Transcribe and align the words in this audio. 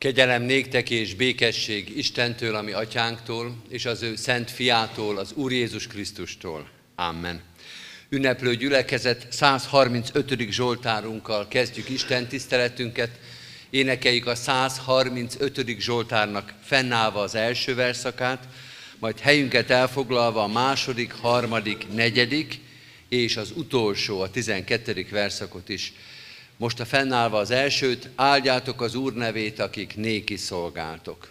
Kegyelem 0.00 0.42
néktek 0.42 0.90
és 0.90 1.14
békesség 1.14 1.96
Istentől, 1.96 2.54
ami 2.54 2.72
atyánktól, 2.72 3.56
és 3.68 3.84
az 3.84 4.02
ő 4.02 4.16
szent 4.16 4.50
fiától, 4.50 5.18
az 5.18 5.32
Úr 5.32 5.52
Jézus 5.52 5.86
Krisztustól. 5.86 6.68
Amen. 6.94 7.42
Ünneplő 8.08 8.54
gyülekezet 8.54 9.26
135. 9.30 10.50
Zsoltárunkkal 10.50 11.48
kezdjük 11.48 11.88
Isten 11.88 12.26
tiszteletünket. 12.26 13.10
Énekeljük 13.70 14.26
a 14.26 14.34
135. 14.34 15.78
Zsoltárnak 15.78 16.54
fennállva 16.62 17.20
az 17.20 17.34
első 17.34 17.74
verszakát, 17.74 18.48
majd 18.98 19.18
helyünket 19.18 19.70
elfoglalva 19.70 20.42
a 20.42 20.48
második, 20.48 21.12
harmadik, 21.12 21.86
negyedik 21.94 22.60
és 23.08 23.36
az 23.36 23.52
utolsó, 23.56 24.20
a 24.20 24.30
12. 24.30 25.06
verszakot 25.10 25.68
is 25.68 25.92
most 26.60 26.80
a 26.80 26.84
fennállva 26.84 27.38
az 27.38 27.50
elsőt, 27.50 28.08
áldjátok 28.16 28.80
az 28.80 28.94
Úr 28.94 29.14
nevét, 29.14 29.58
akik 29.58 29.96
néki 29.96 30.36
szolgáltok. 30.36 31.28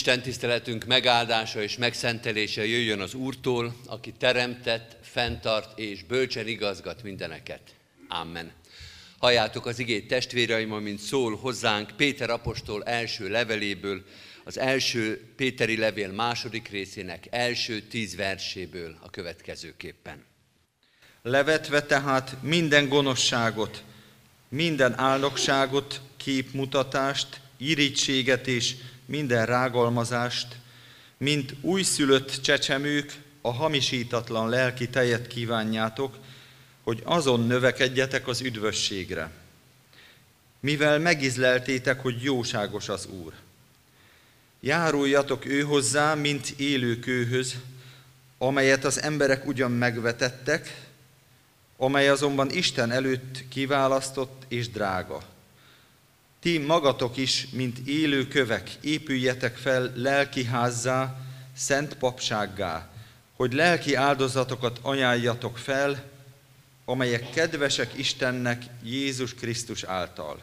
Isten 0.00 0.22
tiszteletünk 0.22 0.84
megáldása 0.84 1.62
és 1.62 1.76
megszentelése 1.76 2.66
jöjjön 2.66 3.00
az 3.00 3.14
Úrtól, 3.14 3.74
aki 3.86 4.12
teremtett, 4.12 4.96
fenntart 5.02 5.78
és 5.78 6.02
bölcsen 6.02 6.46
igazgat 6.46 7.02
mindeneket. 7.02 7.60
Amen. 8.08 8.52
Halljátok 9.18 9.66
az 9.66 9.78
igét 9.78 10.08
testvéreim, 10.08 10.72
amint 10.72 10.98
szól 10.98 11.36
hozzánk 11.36 11.90
Péter 11.96 12.30
apostol 12.30 12.82
első 12.84 13.28
leveléből, 13.28 14.04
az 14.44 14.58
első 14.58 15.32
Péteri 15.36 15.76
levél 15.76 16.12
második 16.12 16.68
részének 16.68 17.26
első 17.30 17.80
tíz 17.80 18.16
verséből 18.16 18.98
a 19.00 19.10
következőképpen. 19.10 20.24
Levetve 21.22 21.82
tehát 21.82 22.36
minden 22.42 22.88
gonoszságot, 22.88 23.82
minden 24.48 24.98
áldogságot, 24.98 26.00
képmutatást, 26.16 27.40
irítséget 27.58 28.46
és 28.46 28.74
minden 29.10 29.46
rágalmazást, 29.46 30.56
mint 31.16 31.54
újszülött 31.60 32.40
csecsemők, 32.42 33.18
a 33.40 33.52
hamisítatlan 33.52 34.48
lelki 34.48 34.88
tejet 34.88 35.26
kívánjátok, 35.26 36.18
hogy 36.82 37.00
azon 37.04 37.46
növekedjetek 37.46 38.28
az 38.28 38.40
üdvösségre. 38.40 39.30
Mivel 40.60 40.98
megizleltétek, 40.98 42.00
hogy 42.00 42.22
jóságos 42.22 42.88
az 42.88 43.06
Úr. 43.06 43.32
Járuljatok 44.60 45.44
ő 45.44 45.60
hozzá, 45.60 46.14
mint 46.14 46.48
élő 46.48 46.98
kőhöz, 46.98 47.54
amelyet 48.38 48.84
az 48.84 49.02
emberek 49.02 49.46
ugyan 49.46 49.72
megvetettek, 49.72 50.88
amely 51.76 52.08
azonban 52.08 52.50
Isten 52.50 52.90
előtt 52.90 53.44
kiválasztott 53.48 54.44
és 54.48 54.68
drága. 54.68 55.22
Ti 56.40 56.58
magatok 56.58 57.16
is, 57.16 57.46
mint 57.52 57.78
élő 57.78 58.28
kövek, 58.28 58.70
épüljetek 58.80 59.56
fel 59.56 59.92
lelki 59.94 60.44
házzá, 60.44 61.16
szent 61.56 61.94
papsággá, 61.94 62.90
hogy 63.36 63.52
lelki 63.52 63.94
áldozatokat 63.94 64.78
ajánljatok 64.82 65.58
fel, 65.58 66.10
amelyek 66.84 67.30
kedvesek 67.30 67.98
Istennek 67.98 68.62
Jézus 68.84 69.34
Krisztus 69.34 69.82
által. 69.82 70.40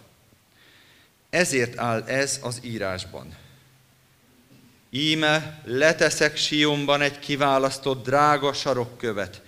Ezért 1.29 1.77
áll 1.77 2.03
ez 2.03 2.39
az 2.43 2.59
írásban. 2.63 3.35
Íme 4.89 5.61
leteszek 5.65 6.37
Sionban 6.37 7.01
egy 7.01 7.19
kiválasztott 7.19 8.03
drága 8.05 8.53
sarokkövet, 8.53 9.41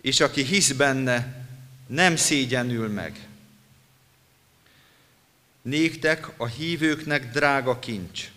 és 0.00 0.20
aki 0.20 0.42
hisz 0.42 0.72
benne, 0.72 1.46
nem 1.86 2.16
szégyenül 2.16 2.88
meg. 2.88 3.28
Néktek 5.62 6.28
a 6.36 6.46
hívőknek 6.46 7.30
drága 7.30 7.78
kincs, 7.78 8.30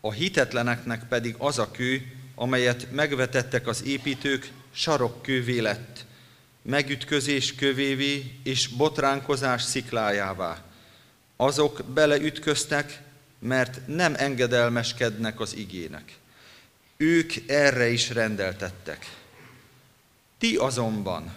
a 0.00 0.12
hitetleneknek 0.12 1.08
pedig 1.08 1.34
az 1.38 1.58
a 1.58 1.70
kő, 1.70 2.12
amelyet 2.34 2.90
megvetettek 2.92 3.66
az 3.66 3.84
építők, 3.84 4.52
sarokkővé 4.72 5.58
lett, 5.58 6.04
megütközés 6.62 7.54
kövévé 7.54 8.38
és 8.42 8.66
botránkozás 8.66 9.62
sziklájává. 9.62 10.64
Azok 11.36 11.84
beleütköztek, 11.84 13.02
mert 13.38 13.86
nem 13.86 14.14
engedelmeskednek 14.16 15.40
az 15.40 15.56
igének. 15.56 16.18
Ők 16.96 17.32
erre 17.46 17.88
is 17.88 18.10
rendeltettek. 18.10 19.16
Ti 20.38 20.56
azonban 20.56 21.34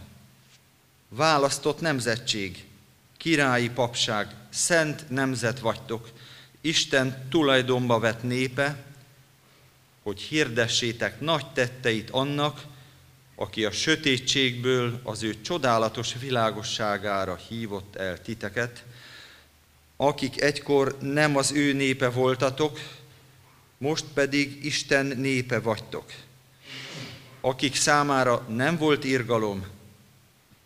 választott 1.09 1.79
nemzetség, 1.79 2.65
királyi 3.23 3.69
papság, 3.69 4.35
szent 4.49 5.09
nemzet 5.09 5.59
vagytok, 5.59 6.09
Isten 6.61 7.27
tulajdonba 7.29 7.99
vett 7.99 8.23
népe, 8.23 8.83
hogy 10.01 10.21
hirdessétek 10.21 11.19
nagy 11.19 11.45
tetteit 11.51 12.09
annak, 12.09 12.61
aki 13.35 13.65
a 13.65 13.71
sötétségből 13.71 14.99
az 15.03 15.23
ő 15.23 15.41
csodálatos 15.41 16.13
világosságára 16.19 17.35
hívott 17.35 17.95
el 17.95 18.21
titeket, 18.21 18.83
akik 19.95 20.41
egykor 20.41 20.97
nem 20.99 21.35
az 21.35 21.51
ő 21.51 21.73
népe 21.73 22.09
voltatok, 22.09 22.79
most 23.77 24.05
pedig 24.13 24.65
Isten 24.65 25.05
népe 25.05 25.59
vagytok. 25.59 26.11
Akik 27.41 27.75
számára 27.75 28.45
nem 28.47 28.77
volt 28.77 29.03
irgalom, 29.03 29.65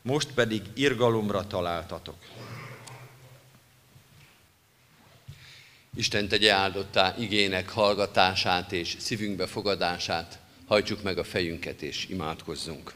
most 0.01 0.27
pedig 0.27 0.62
irgalomra 0.74 1.48
találtatok. 1.48 2.15
Isten 5.97 6.27
tegye 6.27 6.51
áldottá 6.51 7.15
igének 7.19 7.69
hallgatását 7.69 8.71
és 8.71 8.95
szívünkbe 8.99 9.47
fogadását, 9.47 10.39
hajtsuk 10.67 11.03
meg 11.03 11.17
a 11.17 11.23
fejünket 11.23 11.81
és 11.81 12.05
imádkozzunk. 12.09 12.94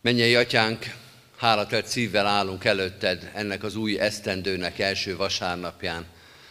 Mennyei 0.00 0.34
atyánk, 0.34 0.94
hálatelt 1.36 1.86
szívvel 1.86 2.26
állunk 2.26 2.64
előtted 2.64 3.30
ennek 3.34 3.62
az 3.62 3.76
új 3.76 3.98
esztendőnek 3.98 4.78
első 4.78 5.16
vasárnapján, 5.16 6.06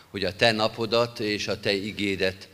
hogy 0.10 0.24
a 0.24 0.36
te 0.36 0.52
napodat 0.52 1.20
és 1.20 1.48
a 1.48 1.60
te 1.60 1.74
igédet, 1.74 2.48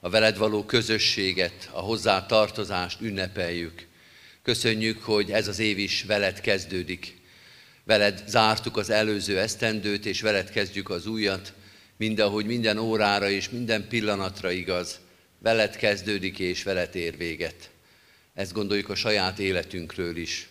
a 0.00 0.08
veled 0.08 0.38
való 0.38 0.64
közösséget, 0.64 1.68
a 1.72 1.80
hozzá 1.80 2.26
tartozást 2.26 3.00
ünnepeljük. 3.00 3.86
Köszönjük, 4.42 5.02
hogy 5.02 5.30
ez 5.30 5.48
az 5.48 5.58
év 5.58 5.78
is 5.78 6.02
veled 6.02 6.40
kezdődik, 6.40 7.22
Veled 7.84 8.22
zártuk 8.26 8.76
az 8.76 8.90
előző 8.90 9.38
esztendőt, 9.38 10.06
és 10.06 10.20
veled 10.20 10.50
kezdjük 10.50 10.90
az 10.90 11.06
újat, 11.06 11.52
mindahogy 11.96 12.46
minden 12.46 12.78
órára 12.78 13.28
és 13.28 13.50
minden 13.50 13.88
pillanatra 13.88 14.50
igaz. 14.50 15.00
Veled 15.38 15.76
kezdődik 15.76 16.38
és 16.38 16.62
veled 16.62 16.94
ér 16.94 17.16
véget. 17.16 17.70
Ezt 18.34 18.52
gondoljuk 18.52 18.88
a 18.88 18.94
saját 18.94 19.38
életünkről 19.38 20.16
is. 20.16 20.48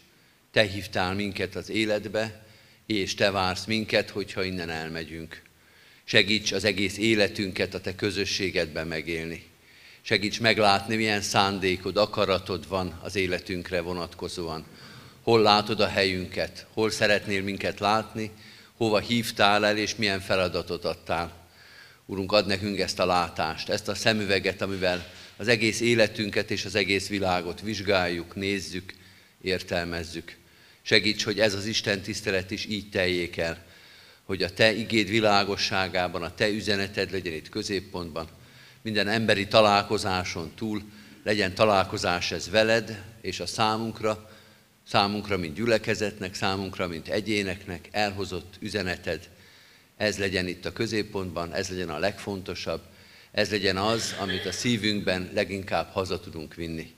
Te 0.52 0.62
hívtál 0.62 1.14
minket 1.14 1.56
az 1.56 1.70
életbe, 1.70 2.46
és 2.86 3.16
Te 3.16 3.32
vársz 3.32 3.66
minket, 3.66 4.10
hogyha 4.10 4.44
innen 4.44 4.70
elmegyünk. 4.70 5.42
Segíts 6.04 6.52
az 6.52 6.64
egész 6.64 6.98
életünket 6.98 7.74
a 7.74 7.82
Te 7.82 7.96
közösségedben 7.96 8.88
megélni. 8.88 9.44
Segíts 10.02 10.40
meglátni, 10.42 10.96
milyen 10.96 11.22
szándékod, 11.22 11.98
akaratod 11.98 12.68
van 12.68 13.00
az 13.04 13.16
életünkre 13.16 13.82
vonatkozóan 13.82 14.66
hol 15.24 15.42
látod 15.42 15.80
a 15.80 15.88
helyünket, 15.88 16.66
hol 16.74 16.90
szeretnél 16.90 17.44
minket 17.44 17.80
látni, 17.80 18.32
hova 18.78 19.00
hívtál 19.00 19.66
el, 19.66 19.78
és 19.78 19.96
milyen 19.96 20.20
feladatot 20.20 20.86
adtál. 20.86 21.32
Urunk, 22.06 22.32
ad 22.32 22.46
nekünk 22.46 22.80
ezt 22.80 23.00
a 23.00 23.06
látást, 23.06 23.70
ezt 23.70 23.88
a 23.88 23.96
szemüveget, 23.96 24.62
amivel 24.62 25.12
az 25.38 25.48
egész 25.48 25.80
életünket 25.80 26.52
és 26.52 26.66
az 26.66 26.76
egész 26.76 27.08
világot 27.08 27.62
vizsgáljuk, 27.62 28.36
nézzük, 28.36 28.94
értelmezzük. 29.42 30.38
Segíts, 30.82 31.24
hogy 31.24 31.40
ez 31.40 31.54
az 31.54 31.66
Isten 31.66 32.02
tisztelet 32.02 32.52
is 32.52 32.66
így 32.66 32.90
teljék 32.90 33.38
el, 33.38 33.66
hogy 34.24 34.44
a 34.44 34.54
Te 34.54 34.74
igéd 34.74 35.10
világosságában, 35.10 36.24
a 36.24 36.34
Te 36.34 36.50
üzeneted 36.50 37.12
legyen 37.12 37.34
itt 37.34 37.50
középpontban, 37.50 38.28
minden 38.82 39.08
emberi 39.08 39.48
találkozáson 39.48 40.52
túl 40.56 40.82
legyen 41.24 41.56
találkozás 41.56 42.32
ez 42.32 42.50
veled 42.50 43.04
és 43.22 43.40
a 43.40 43.46
számunkra, 43.46 44.30
számunkra, 44.88 45.38
mint 45.38 45.56
gyülekezetnek, 45.56 46.34
számunkra, 46.34 46.88
mint 46.88 47.08
egyéneknek 47.08 47.90
elhozott 47.92 48.54
üzeneted. 48.60 49.30
Ez 49.98 50.18
legyen 50.18 50.48
itt 50.48 50.66
a 50.66 50.74
középpontban, 50.74 51.54
ez 51.54 51.70
legyen 51.70 51.90
a 51.90 52.00
legfontosabb, 52.00 52.82
ez 53.32 53.50
legyen 53.50 53.78
az, 53.78 54.16
amit 54.20 54.46
a 54.46 54.52
szívünkben 54.52 55.30
leginkább 55.34 55.92
haza 55.92 56.20
tudunk 56.20 56.54
vinni. 56.54 56.94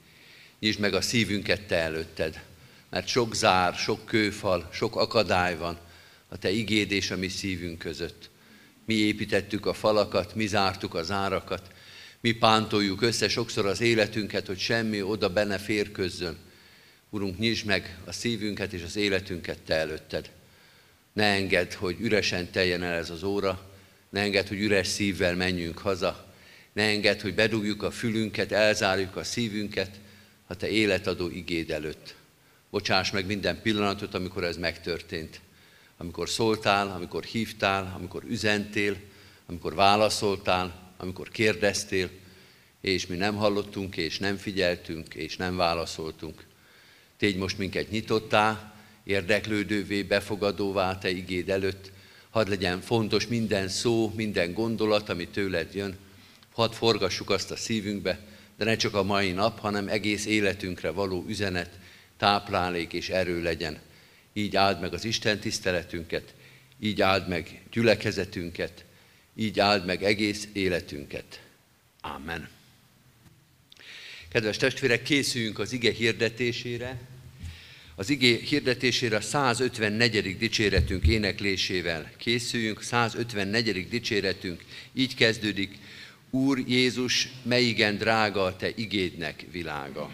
Nyisd 0.59 0.79
meg 0.79 0.93
a 0.93 1.01
szívünket 1.01 1.61
te 1.61 1.75
előtted, 1.75 2.41
mert 2.89 3.07
sok 3.07 3.35
zár, 3.35 3.73
sok 3.73 4.05
kőfal, 4.05 4.69
sok 4.71 4.95
akadály 4.95 5.57
van 5.57 5.77
a 6.29 6.37
te 6.37 6.49
igéd 6.49 6.91
és 6.91 7.11
a 7.11 7.17
mi 7.17 7.27
szívünk 7.27 7.79
között. 7.79 8.29
Mi 8.85 8.93
építettük 8.93 9.65
a 9.65 9.73
falakat, 9.73 10.35
mi 10.35 10.47
zártuk 10.47 10.93
a 10.93 11.03
zárakat, 11.03 11.67
mi 12.21 12.31
pántoljuk 12.31 13.01
össze 13.01 13.27
sokszor 13.27 13.65
az 13.65 13.81
életünket, 13.81 14.47
hogy 14.47 14.59
semmi 14.59 15.01
oda 15.01 15.29
benne 15.29 15.57
férközzön. 15.57 16.37
Urunk, 17.15 17.37
nyisd 17.37 17.65
meg 17.65 17.97
a 18.05 18.11
szívünket 18.11 18.73
és 18.73 18.83
az 18.83 18.95
életünket 18.95 19.59
Te 19.59 19.73
előtted. 19.73 20.29
Ne 21.13 21.23
engedd, 21.23 21.73
hogy 21.75 21.99
üresen 21.99 22.51
teljen 22.51 22.83
el 22.83 22.93
ez 22.93 23.09
az 23.09 23.23
óra, 23.23 23.71
ne 24.09 24.19
engedd, 24.19 24.47
hogy 24.47 24.59
üres 24.59 24.87
szívvel 24.87 25.35
menjünk 25.35 25.77
haza, 25.77 26.33
ne 26.73 26.83
engedd, 26.83 27.21
hogy 27.21 27.35
bedugjuk 27.35 27.83
a 27.83 27.91
fülünket, 27.91 28.51
elzárjuk 28.51 29.15
a 29.15 29.23
szívünket 29.23 29.99
a 30.47 30.55
Te 30.55 30.69
életadó 30.69 31.29
igéd 31.29 31.71
előtt. 31.71 32.15
Bocsáss 32.69 33.11
meg 33.11 33.25
minden 33.25 33.61
pillanatot, 33.61 34.13
amikor 34.13 34.43
ez 34.43 34.57
megtörtént. 34.57 35.39
Amikor 35.97 36.29
szóltál, 36.29 36.87
amikor 36.87 37.23
hívtál, 37.23 37.93
amikor 37.97 38.23
üzentél, 38.23 38.97
amikor 39.45 39.75
válaszoltál, 39.75 40.93
amikor 40.97 41.29
kérdeztél, 41.29 42.09
és 42.81 43.07
mi 43.07 43.15
nem 43.15 43.35
hallottunk, 43.35 43.97
és 43.97 44.19
nem 44.19 44.37
figyeltünk, 44.37 45.13
és 45.13 45.37
nem 45.37 45.55
válaszoltunk. 45.55 46.53
Tégy 47.25 47.37
most 47.37 47.57
minket 47.57 47.89
nyitottá, 47.89 48.73
érdeklődővé, 49.03 50.03
befogadóvá 50.03 50.97
Te 50.97 51.09
igéd 51.09 51.49
előtt, 51.49 51.91
hadd 52.29 52.49
legyen 52.49 52.81
fontos 52.81 53.27
minden 53.27 53.67
szó, 53.67 54.13
minden 54.15 54.53
gondolat, 54.53 55.09
ami 55.09 55.27
tőled 55.27 55.73
jön, 55.73 55.97
hadd 56.53 56.71
forgassuk 56.71 57.29
azt 57.29 57.51
a 57.51 57.55
szívünkbe, 57.55 58.19
de 58.57 58.65
ne 58.65 58.75
csak 58.75 58.93
a 58.93 59.03
mai 59.03 59.31
nap, 59.31 59.59
hanem 59.59 59.87
egész 59.87 60.25
életünkre 60.25 60.89
való 60.89 61.25
üzenet, 61.27 61.79
táplálék 62.17 62.93
és 62.93 63.09
erő 63.09 63.41
legyen. 63.41 63.79
Így 64.33 64.55
áld 64.55 64.79
meg 64.79 64.93
az 64.93 65.05
Isten 65.05 65.39
tiszteletünket, 65.39 66.33
így 66.79 67.01
áld 67.01 67.27
meg 67.27 67.63
gyülekezetünket, 67.71 68.85
így 69.35 69.59
áld 69.59 69.85
meg 69.85 70.03
egész 70.03 70.47
életünket. 70.53 71.41
Amen. 72.01 72.49
Kedves 74.29 74.57
testvérek, 74.57 75.03
készüljünk 75.03 75.59
az 75.59 75.71
ige 75.71 75.91
hirdetésére. 75.91 77.13
Az 77.97 78.09
ige 78.09 78.37
hirdetésére 78.37 79.15
a 79.15 79.21
154. 79.21 80.37
dicséretünk 80.37 81.07
éneklésével 81.07 82.11
készüljünk. 82.17 82.81
154. 82.81 83.87
dicséretünk 83.89 84.63
így 84.93 85.15
kezdődik. 85.15 85.77
Úr 86.29 86.63
Jézus, 86.67 87.29
melyigen 87.43 87.97
drága 87.97 88.43
a 88.43 88.55
Te 88.55 88.69
igédnek 88.75 89.45
világa. 89.51 90.09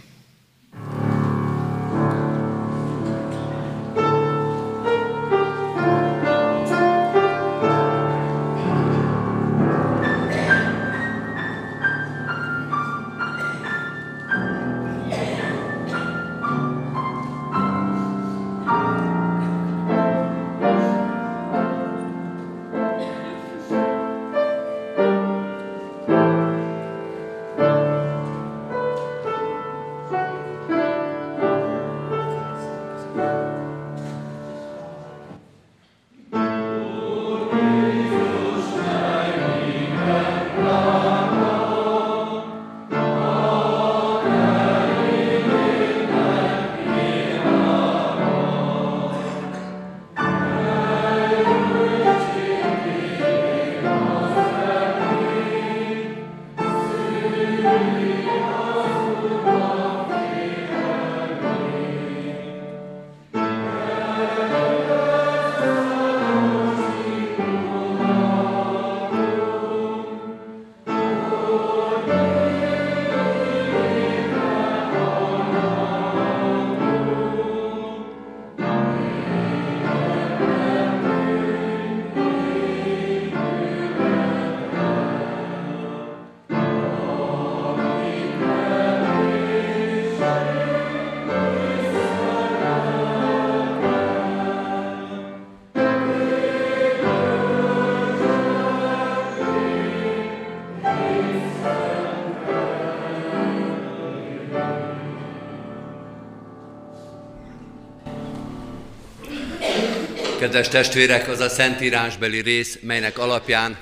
Kedves 110.42 110.68
testvérek, 110.68 111.28
az 111.28 111.40
a 111.40 111.50
szentírásbeli 111.50 112.42
rész, 112.42 112.78
melynek 112.82 113.18
alapján 113.18 113.78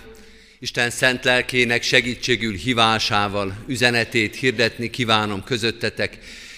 Isten 0.59 0.89
szent 0.89 1.23
lelkének 1.23 1.83
segítségül 1.83 2.53
hívásával 2.53 3.63
üzenetét 3.67 4.35
hirdetni 4.35 4.89
kívánom 4.89 5.43
közöttetek, 5.43 6.17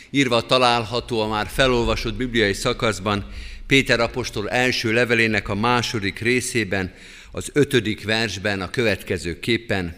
írva 0.09 0.45
található 0.45 1.19
a 1.19 1.27
már 1.27 1.47
felolvasott 1.47 2.13
bibliai 2.13 2.53
szakaszban, 2.53 3.31
Péter 3.67 3.99
apostol 3.99 4.49
első 4.49 4.93
levelének 4.93 5.49
a 5.49 5.55
második 5.55 6.19
részében, 6.19 6.93
az 7.31 7.49
ötödik 7.53 8.05
versben 8.05 8.61
a 8.61 8.69
következő 8.69 9.39
képen. 9.39 9.95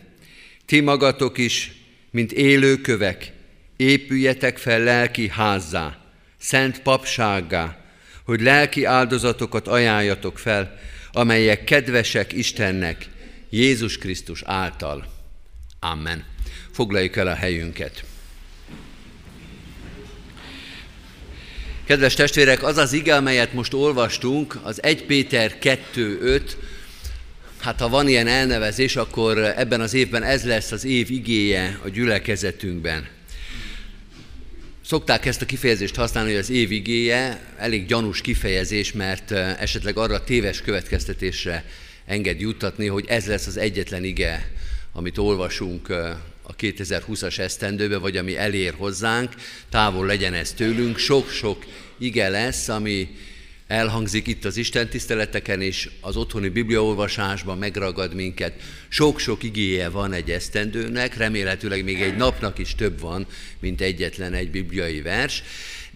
Ti 0.65 0.79
magatok 0.79 1.38
is, 1.38 1.72
mint 2.12 2.31
élőkövek, 2.31 3.31
épüljetek 3.77 4.57
fel 4.57 4.79
lelki 4.79 5.29
házzá, 5.29 5.98
szent 6.39 6.81
papsággá, 6.81 7.82
hogy 8.24 8.42
lelki 8.42 8.86
áldozatokat 8.86 9.68
ajánljatok 9.68 10.39
fel, 10.39 10.80
amelyek 11.12 11.63
kedvesek 11.63 12.34
Istennek 12.34 13.10
Jézus 13.50 13.98
Krisztus 13.98 14.42
által. 14.46 15.06
Amen. 15.80 16.25
Foglaljuk 16.72 17.15
el 17.15 17.27
a 17.27 17.34
helyünket. 17.34 18.03
Kedves 21.86 22.13
testvérek, 22.13 22.63
az 22.63 22.77
az 22.77 22.94
ige, 22.94 23.15
amelyet 23.15 23.53
most 23.53 23.74
olvastunk, 23.74 24.60
az 24.63 24.84
1 24.84 25.06
Péter 25.06 25.58
2.5, 25.62 26.42
hát 27.60 27.80
ha 27.80 27.89
van 27.89 28.08
ilyen 28.08 28.27
elnevezés, 28.27 28.96
akkor 28.96 29.38
ebben 29.38 29.82
az 29.82 29.94
évben 29.94 30.24
ez 30.24 30.46
lesz 30.46 30.72
az 30.72 30.86
év 30.86 31.12
igéje 31.12 31.80
a 31.84 31.89
gyülekezetünkben. 31.89 33.08
Szokták 34.85 35.25
ezt 35.25 35.41
a 35.41 35.45
kifejezést 35.45 35.95
használni, 35.95 36.29
hogy 36.29 36.39
az 36.39 36.49
év 36.49 36.71
igéje 36.71 37.53
elég 37.57 37.85
gyanús 37.85 38.21
kifejezés, 38.21 38.91
mert 38.91 39.31
esetleg 39.31 39.97
arra 39.97 40.23
téves 40.23 40.61
következtetésre 40.61 41.65
enged 42.05 42.39
juttatni, 42.39 42.87
hogy 42.87 43.05
ez 43.07 43.25
lesz 43.25 43.47
az 43.47 43.57
egyetlen 43.57 44.03
ige, 44.03 44.51
amit 44.93 45.17
olvasunk 45.17 45.89
a 46.41 46.55
2020-as 46.57 47.39
esztendőbe, 47.39 47.97
vagy 47.97 48.17
ami 48.17 48.37
elér 48.37 48.73
hozzánk, 48.77 49.33
távol 49.69 50.05
legyen 50.05 50.33
ez 50.33 50.51
tőlünk. 50.51 50.97
Sok-sok 50.97 51.65
ige 51.97 52.29
lesz, 52.29 52.67
ami 52.67 53.15
elhangzik 53.74 54.27
itt 54.27 54.46
az 54.46 54.58
Isten 54.58 54.89
tiszteleteken, 54.89 55.62
és 55.62 55.89
az 56.01 56.15
otthoni 56.15 56.50
bibliaolvasásban 56.50 57.58
megragad 57.58 58.13
minket. 58.13 58.53
Sok-sok 58.88 59.44
igéje 59.44 59.89
van 59.89 60.13
egy 60.13 60.32
esztendőnek, 60.32 61.18
remélhetőleg 61.18 61.84
még 61.84 62.01
egy 62.01 62.15
napnak 62.15 62.58
is 62.58 62.75
több 62.75 63.00
van, 63.00 63.25
mint 63.60 63.82
egyetlen 63.82 64.34
egy 64.34 64.51
bibliai 64.51 65.01
vers, 65.01 65.44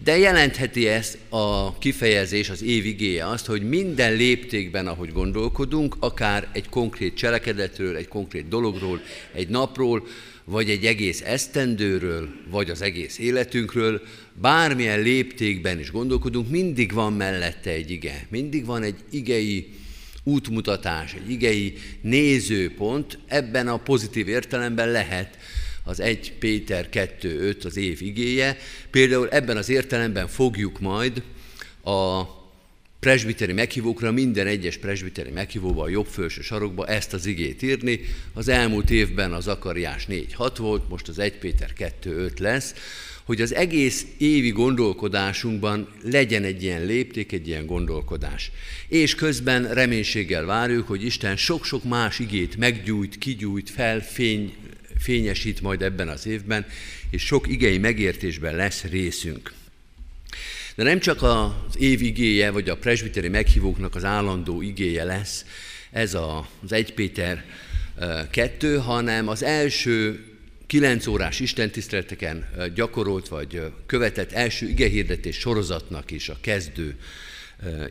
de 0.04 0.18
jelentheti 0.18 0.88
ezt 0.88 1.18
a 1.28 1.78
kifejezés, 1.78 2.50
az 2.50 2.62
év 2.62 2.86
igéje 2.86 3.28
azt, 3.28 3.46
hogy 3.46 3.68
minden 3.68 4.12
léptékben, 4.12 4.86
ahogy 4.86 5.12
gondolkodunk, 5.12 5.96
akár 5.98 6.48
egy 6.52 6.68
konkrét 6.68 7.16
cselekedetről, 7.16 7.96
egy 7.96 8.08
konkrét 8.08 8.48
dologról, 8.48 9.00
egy 9.32 9.48
napról, 9.48 10.06
vagy 10.48 10.70
egy 10.70 10.86
egész 10.86 11.22
esztendőről, 11.24 12.28
vagy 12.50 12.70
az 12.70 12.82
egész 12.82 13.18
életünkről, 13.18 14.02
bármilyen 14.32 15.00
léptékben 15.00 15.78
is 15.78 15.90
gondolkodunk, 15.90 16.50
mindig 16.50 16.92
van 16.92 17.12
mellette 17.12 17.70
egy 17.70 17.90
ige. 17.90 18.26
Mindig 18.28 18.64
van 18.64 18.82
egy 18.82 18.96
igei 19.10 19.68
útmutatás, 20.22 21.14
egy 21.14 21.30
igei 21.30 21.74
nézőpont, 22.00 23.18
ebben 23.26 23.68
a 23.68 23.76
pozitív 23.76 24.28
értelemben 24.28 24.90
lehet 24.90 25.38
az 25.84 26.00
1 26.00 26.32
Péter 26.38 26.88
2.5 26.92 27.64
az 27.64 27.76
év 27.76 28.02
igéje. 28.02 28.56
Például 28.90 29.28
ebben 29.28 29.56
az 29.56 29.68
értelemben 29.68 30.28
fogjuk 30.28 30.80
majd 30.80 31.22
a 31.82 32.22
presbiteri 33.00 33.52
meghívókra, 33.52 34.12
minden 34.12 34.46
egyes 34.46 34.76
presbiteri 34.76 35.30
meghívóba 35.30 35.82
a 35.82 35.88
jobb 35.88 36.06
felső 36.06 36.40
sarokba 36.40 36.86
ezt 36.86 37.12
az 37.12 37.26
igét 37.26 37.62
írni. 37.62 38.00
Az 38.34 38.48
elmúlt 38.48 38.90
évben 38.90 39.32
az 39.32 39.48
Akariás 39.48 40.06
4-6 40.08 40.54
volt, 40.58 40.88
most 40.88 41.08
az 41.08 41.18
1 41.18 41.38
Péter 41.38 41.72
2-5 42.04 42.38
lesz, 42.40 42.74
hogy 43.24 43.40
az 43.40 43.54
egész 43.54 44.06
évi 44.18 44.50
gondolkodásunkban 44.50 45.88
legyen 46.02 46.44
egy 46.44 46.62
ilyen 46.62 46.84
lépték, 46.84 47.32
egy 47.32 47.48
ilyen 47.48 47.66
gondolkodás. 47.66 48.50
És 48.88 49.14
közben 49.14 49.74
reménységgel 49.74 50.44
várjuk, 50.44 50.86
hogy 50.86 51.04
Isten 51.04 51.36
sok-sok 51.36 51.84
más 51.84 52.18
igét 52.18 52.56
meggyújt, 52.56 53.18
kigyújt, 53.18 53.70
fel, 53.70 54.00
fény, 54.00 54.54
fényesít 54.98 55.60
majd 55.60 55.82
ebben 55.82 56.08
az 56.08 56.26
évben, 56.26 56.66
és 57.10 57.22
sok 57.22 57.48
igei 57.48 57.78
megértésben 57.78 58.56
lesz 58.56 58.82
részünk. 58.82 59.52
De 60.78 60.84
nem 60.84 60.98
csak 60.98 61.22
az 61.22 61.78
év 61.78 62.02
igéje, 62.02 62.50
vagy 62.50 62.68
a 62.68 62.76
presbiteri 62.76 63.28
meghívóknak 63.28 63.94
az 63.94 64.04
állandó 64.04 64.62
igéje 64.62 65.04
lesz, 65.04 65.44
ez 65.90 66.14
az 66.14 66.72
1 66.72 66.94
Péter 66.94 67.44
2, 68.30 68.76
hanem 68.76 69.28
az 69.28 69.42
első 69.42 70.24
kilenc 70.66 71.06
órás 71.06 71.40
istentiszteleteken 71.40 72.48
gyakorolt 72.74 73.28
vagy 73.28 73.62
követett 73.86 74.32
első 74.32 74.68
igehirdetés 74.68 75.36
sorozatnak 75.36 76.10
is 76.10 76.28
a 76.28 76.36
kezdő 76.40 76.96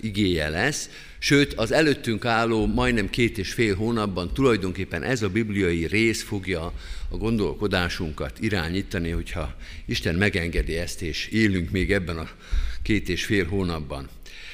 igéje 0.01 0.49
lesz. 0.49 0.89
Sőt, 1.19 1.53
az 1.53 1.71
előttünk 1.71 2.25
álló 2.25 2.65
majdnem 2.65 3.09
két 3.09 3.37
és 3.37 3.53
fél 3.53 3.75
hónapban 3.75 4.33
tulajdonképpen 4.33 5.03
ez 5.03 5.21
a 5.21 5.29
bibliai 5.29 5.85
rész 5.85 6.23
fogja 6.23 6.73
a 7.09 7.17
gondolkodásunkat 7.17 8.39
irányítani, 8.39 9.09
hogyha 9.09 9.55
Isten 9.85 10.15
megengedi 10.15 10.75
ezt, 10.75 11.01
és 11.01 11.27
élünk 11.27 11.69
még 11.69 11.91
ebben 11.91 12.17
a 12.17 12.29
két 12.87 13.09
és 13.09 13.25
fél 13.25 13.45
hónapban. 13.47 14.09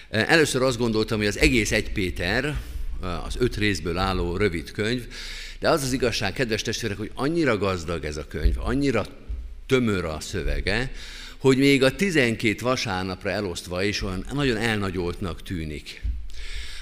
Először 0.09 0.61
azt 0.61 0.77
gondoltam, 0.77 1.17
hogy 1.17 1.27
az 1.27 1.37
egész 1.37 1.71
egy 1.71 1.91
Péter, 1.91 2.57
az 3.25 3.35
öt 3.37 3.57
részből 3.57 3.97
álló 3.97 4.37
rövid 4.37 4.71
könyv, 4.71 5.07
de 5.59 5.69
az 5.69 5.83
az 5.83 5.93
igazság, 5.93 6.33
kedves 6.33 6.61
testvérek, 6.61 6.97
hogy 6.97 7.11
annyira 7.13 7.57
gazdag 7.57 8.05
ez 8.05 8.17
a 8.17 8.27
könyv, 8.27 8.55
annyira 8.57 9.05
tömör 9.65 10.05
a 10.05 10.19
szövege, 10.19 10.91
hogy 11.37 11.57
még 11.57 11.83
a 11.83 11.95
12 11.95 12.55
vasárnapra 12.61 13.29
elosztva 13.29 13.83
is 13.83 14.01
olyan 14.01 14.25
nagyon 14.33 14.57
elnagyoltnak 14.57 15.43
tűnik. 15.43 16.01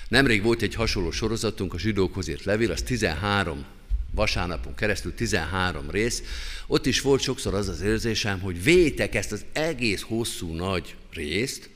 Nemrég 0.07 0.43
volt 0.43 0.61
egy 0.61 0.75
hasonló 0.75 1.11
sorozatunk, 1.11 1.73
a 1.73 1.79
zsidókhoz 1.79 2.27
írt 2.27 2.43
levél, 2.43 2.71
az 2.71 2.81
13 2.81 3.65
vasárnapon 4.11 4.75
keresztül 4.75 5.13
13 5.13 5.89
rész, 5.89 6.23
ott 6.67 6.85
is 6.85 7.01
volt 7.01 7.21
sokszor 7.21 7.53
az 7.53 7.67
az 7.67 7.81
érzésem, 7.81 8.39
hogy 8.39 8.63
vétek 8.63 9.15
ezt 9.15 9.31
az 9.31 9.45
egész 9.53 10.01
hosszú 10.01 10.53
nagy 10.53 10.95
részt 11.11 11.69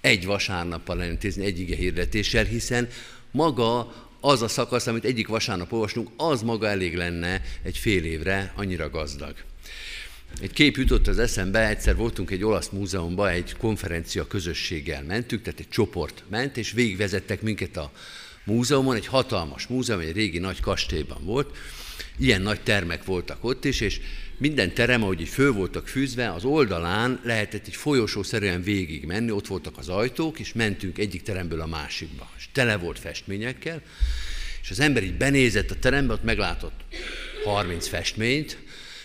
egy 0.00 0.26
vasárnappal 0.26 1.02
elintézni, 1.02 1.44
egy 1.44 1.60
ige 1.60 1.76
hirdetéssel, 1.76 2.44
hiszen 2.44 2.88
maga 3.30 3.92
az 4.20 4.42
a 4.42 4.48
szakasz, 4.48 4.86
amit 4.86 5.04
egyik 5.04 5.28
vasárnap 5.28 5.72
olvasnunk, 5.72 6.08
az 6.16 6.42
maga 6.42 6.66
elég 6.66 6.96
lenne 6.96 7.42
egy 7.62 7.78
fél 7.78 8.04
évre, 8.04 8.52
annyira 8.56 8.90
gazdag. 8.90 9.34
Egy 10.40 10.52
kép 10.52 10.76
jutott 10.76 11.06
az 11.06 11.18
eszembe, 11.18 11.68
egyszer 11.68 11.96
voltunk 11.96 12.30
egy 12.30 12.44
olasz 12.44 12.68
múzeumban, 12.68 13.28
egy 13.28 13.56
konferencia 13.56 14.26
közösséggel 14.26 15.02
mentünk, 15.02 15.42
tehát 15.42 15.60
egy 15.60 15.68
csoport 15.68 16.22
ment, 16.28 16.56
és 16.56 16.72
végigvezettek 16.72 17.42
minket 17.42 17.76
a 17.76 17.92
múzeumon, 18.44 18.96
egy 18.96 19.06
hatalmas 19.06 19.66
múzeum, 19.66 20.00
egy 20.00 20.12
régi 20.12 20.38
nagy 20.38 20.60
kastélyban 20.60 21.24
volt, 21.24 21.56
ilyen 22.18 22.42
nagy 22.42 22.60
termek 22.60 23.04
voltak 23.04 23.44
ott 23.44 23.64
is, 23.64 23.80
és 23.80 24.00
minden 24.38 24.74
terem, 24.74 25.02
ahogy 25.02 25.20
így 25.20 25.28
föl 25.28 25.52
voltak 25.52 25.88
fűzve, 25.88 26.32
az 26.32 26.44
oldalán 26.44 27.20
lehetett 27.22 27.66
egy 27.66 27.76
folyosószerűen 27.76 28.62
végig 28.62 29.04
menni, 29.04 29.30
ott 29.30 29.46
voltak 29.46 29.78
az 29.78 29.88
ajtók, 29.88 30.38
és 30.38 30.52
mentünk 30.52 30.98
egyik 30.98 31.22
teremből 31.22 31.60
a 31.60 31.66
másikba. 31.66 32.30
És 32.36 32.48
tele 32.52 32.76
volt 32.76 32.98
festményekkel, 32.98 33.82
és 34.62 34.70
az 34.70 34.80
ember 34.80 35.02
így 35.02 35.16
benézett 35.16 35.70
a 35.70 35.78
terembe, 35.78 36.12
ott 36.12 36.22
meglátott 36.22 36.80
30 37.44 37.88
festményt, 37.88 38.58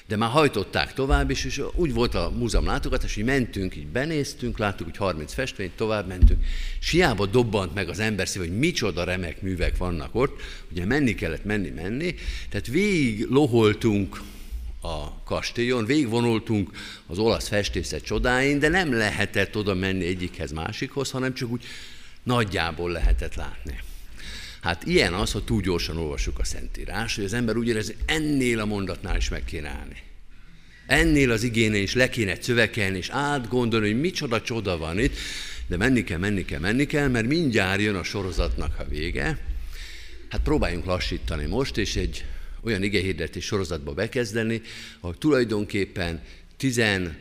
de 0.09 0.15
már 0.15 0.29
hajtották 0.29 0.93
tovább, 0.93 1.29
és, 1.29 1.45
és 1.45 1.61
úgy 1.75 1.93
volt 1.93 2.15
a 2.15 2.31
múzeum 2.37 2.65
látogatás, 2.65 3.15
hogy 3.15 3.23
mentünk, 3.23 3.75
így 3.75 3.87
benéztünk, 3.87 4.57
láttuk, 4.57 4.85
hogy 4.85 4.97
30 4.97 5.33
festményt, 5.33 5.75
tovább 5.75 6.07
mentünk, 6.07 6.43
és 6.79 6.89
hiába 6.89 7.25
dobbant 7.25 7.73
meg 7.73 7.89
az 7.89 7.99
ember 7.99 8.27
szív, 8.27 8.41
hogy 8.41 8.57
micsoda 8.57 9.03
remek 9.03 9.41
művek 9.41 9.77
vannak 9.77 10.15
ott, 10.15 10.41
ugye 10.71 10.85
menni 10.85 11.15
kellett, 11.15 11.43
menni, 11.43 11.69
menni, 11.69 12.15
tehát 12.49 12.67
végig 12.67 13.25
loholtunk 13.29 14.21
a 14.81 15.23
kastélyon, 15.23 15.85
végigvonultunk 15.85 16.71
az 17.07 17.17
olasz 17.17 17.47
festészet 17.47 18.03
csodáin, 18.03 18.59
de 18.59 18.67
nem 18.67 18.93
lehetett 18.93 19.57
oda 19.57 19.73
menni 19.73 20.05
egyikhez 20.05 20.51
másikhoz, 20.51 21.11
hanem 21.11 21.33
csak 21.33 21.49
úgy 21.49 21.63
nagyjából 22.23 22.91
lehetett 22.91 23.35
látni. 23.35 23.79
Hát 24.61 24.85
ilyen 24.85 25.13
az, 25.13 25.31
ha 25.31 25.43
túl 25.43 25.61
gyorsan 25.61 25.97
olvassuk 25.97 26.39
a 26.39 26.43
Szentírás, 26.43 27.15
hogy 27.15 27.23
az 27.23 27.33
ember 27.33 27.57
úgy 27.57 27.67
érzi, 27.67 27.95
ennél 28.05 28.59
a 28.59 28.65
mondatnál 28.65 29.17
is 29.17 29.29
meg 29.29 29.43
kéne 29.45 29.69
állni. 29.69 30.08
Ennél 30.89 31.31
az 31.31 31.43
igénél 31.43 31.81
is 31.81 31.93
le 31.93 32.09
kéne 32.09 32.37
szövekelni, 32.41 32.97
és 32.97 33.09
átgondolni, 33.09 33.91
hogy 33.91 33.99
micsoda 33.99 34.41
csoda 34.41 34.77
van 34.77 34.99
itt, 34.99 35.15
de 35.67 35.77
menni 35.77 36.03
kell, 36.03 36.17
menni 36.17 36.45
kell, 36.45 36.59
menni 36.59 36.85
kell, 36.85 37.07
mert 37.07 37.27
mindjárt 37.27 37.81
jön 37.81 37.95
a 37.95 38.03
sorozatnak 38.03 38.79
a 38.79 38.83
vége. 38.83 39.37
Hát 40.29 40.41
próbáljunk 40.41 40.85
lassítani 40.85 41.45
most, 41.45 41.77
és 41.77 41.95
egy 41.95 42.25
olyan 42.63 42.83
igehirdetés 42.83 43.45
sorozatba 43.45 43.93
bekezdeni, 43.93 44.61
ahol 44.99 45.17
tulajdonképpen 45.17 46.21
12 46.57 47.15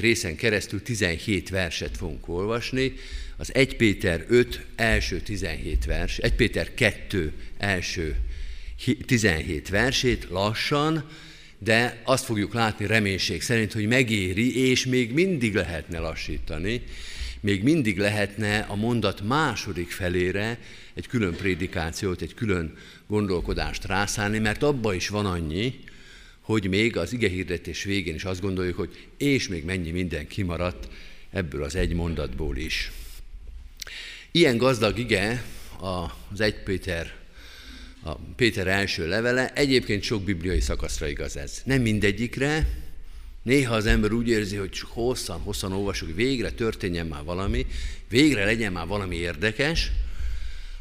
részen 0.00 0.36
keresztül 0.36 0.82
17 0.82 1.48
verset 1.48 1.96
fogunk 1.96 2.28
olvasni, 2.28 2.92
az 3.36 3.54
1 3.54 3.76
Péter 3.76 4.24
5 4.28 4.64
első 4.76 5.20
17 5.20 5.84
vers, 5.84 6.18
1 6.18 6.34
Péter 6.34 6.74
2 6.74 7.32
első 7.58 8.16
17 9.06 9.68
versét 9.68 10.26
lassan, 10.30 11.04
de 11.62 12.00
azt 12.04 12.24
fogjuk 12.24 12.54
látni 12.54 12.86
reménység 12.86 13.42
szerint, 13.42 13.72
hogy 13.72 13.86
megéri, 13.86 14.68
és 14.68 14.86
még 14.86 15.12
mindig 15.12 15.54
lehetne 15.54 15.98
lassítani, 15.98 16.82
még 17.40 17.62
mindig 17.62 17.98
lehetne 17.98 18.58
a 18.58 18.74
mondat 18.74 19.20
második 19.20 19.90
felére 19.90 20.58
egy 20.94 21.06
külön 21.06 21.34
prédikációt, 21.34 22.20
egy 22.20 22.34
külön 22.34 22.76
gondolkodást 23.06 23.84
rászállni, 23.84 24.38
mert 24.38 24.62
abba 24.62 24.94
is 24.94 25.08
van 25.08 25.26
annyi, 25.26 25.78
hogy 26.40 26.68
még 26.68 26.96
az 26.96 27.12
igehirdetés 27.12 27.84
végén 27.84 28.14
is 28.14 28.24
azt 28.24 28.40
gondoljuk, 28.40 28.76
hogy 28.76 29.08
és 29.16 29.48
még 29.48 29.64
mennyi 29.64 29.90
minden 29.90 30.26
kimaradt 30.26 30.88
ebből 31.30 31.62
az 31.62 31.74
egy 31.74 31.92
mondatból 31.92 32.56
is. 32.56 32.90
Ilyen 34.30 34.56
gazdag 34.56 34.98
ige 34.98 35.44
az 36.30 36.40
egy 36.40 36.62
Péter, 36.62 37.19
a 38.02 38.14
Péter 38.36 38.66
első 38.66 39.08
levele, 39.08 39.52
egyébként 39.52 40.02
sok 40.02 40.22
bibliai 40.22 40.60
szakaszra 40.60 41.08
igaz 41.08 41.36
ez. 41.36 41.62
Nem 41.64 41.82
mindegyikre, 41.82 42.68
néha 43.42 43.74
az 43.74 43.86
ember 43.86 44.12
úgy 44.12 44.28
érzi, 44.28 44.56
hogy 44.56 44.78
hosszan, 44.80 45.40
hosszan 45.40 45.72
olvasok, 45.72 46.14
végre 46.14 46.50
történjen 46.50 47.06
már 47.06 47.24
valami, 47.24 47.66
végre 48.08 48.44
legyen 48.44 48.72
már 48.72 48.86
valami 48.86 49.16
érdekes. 49.16 49.90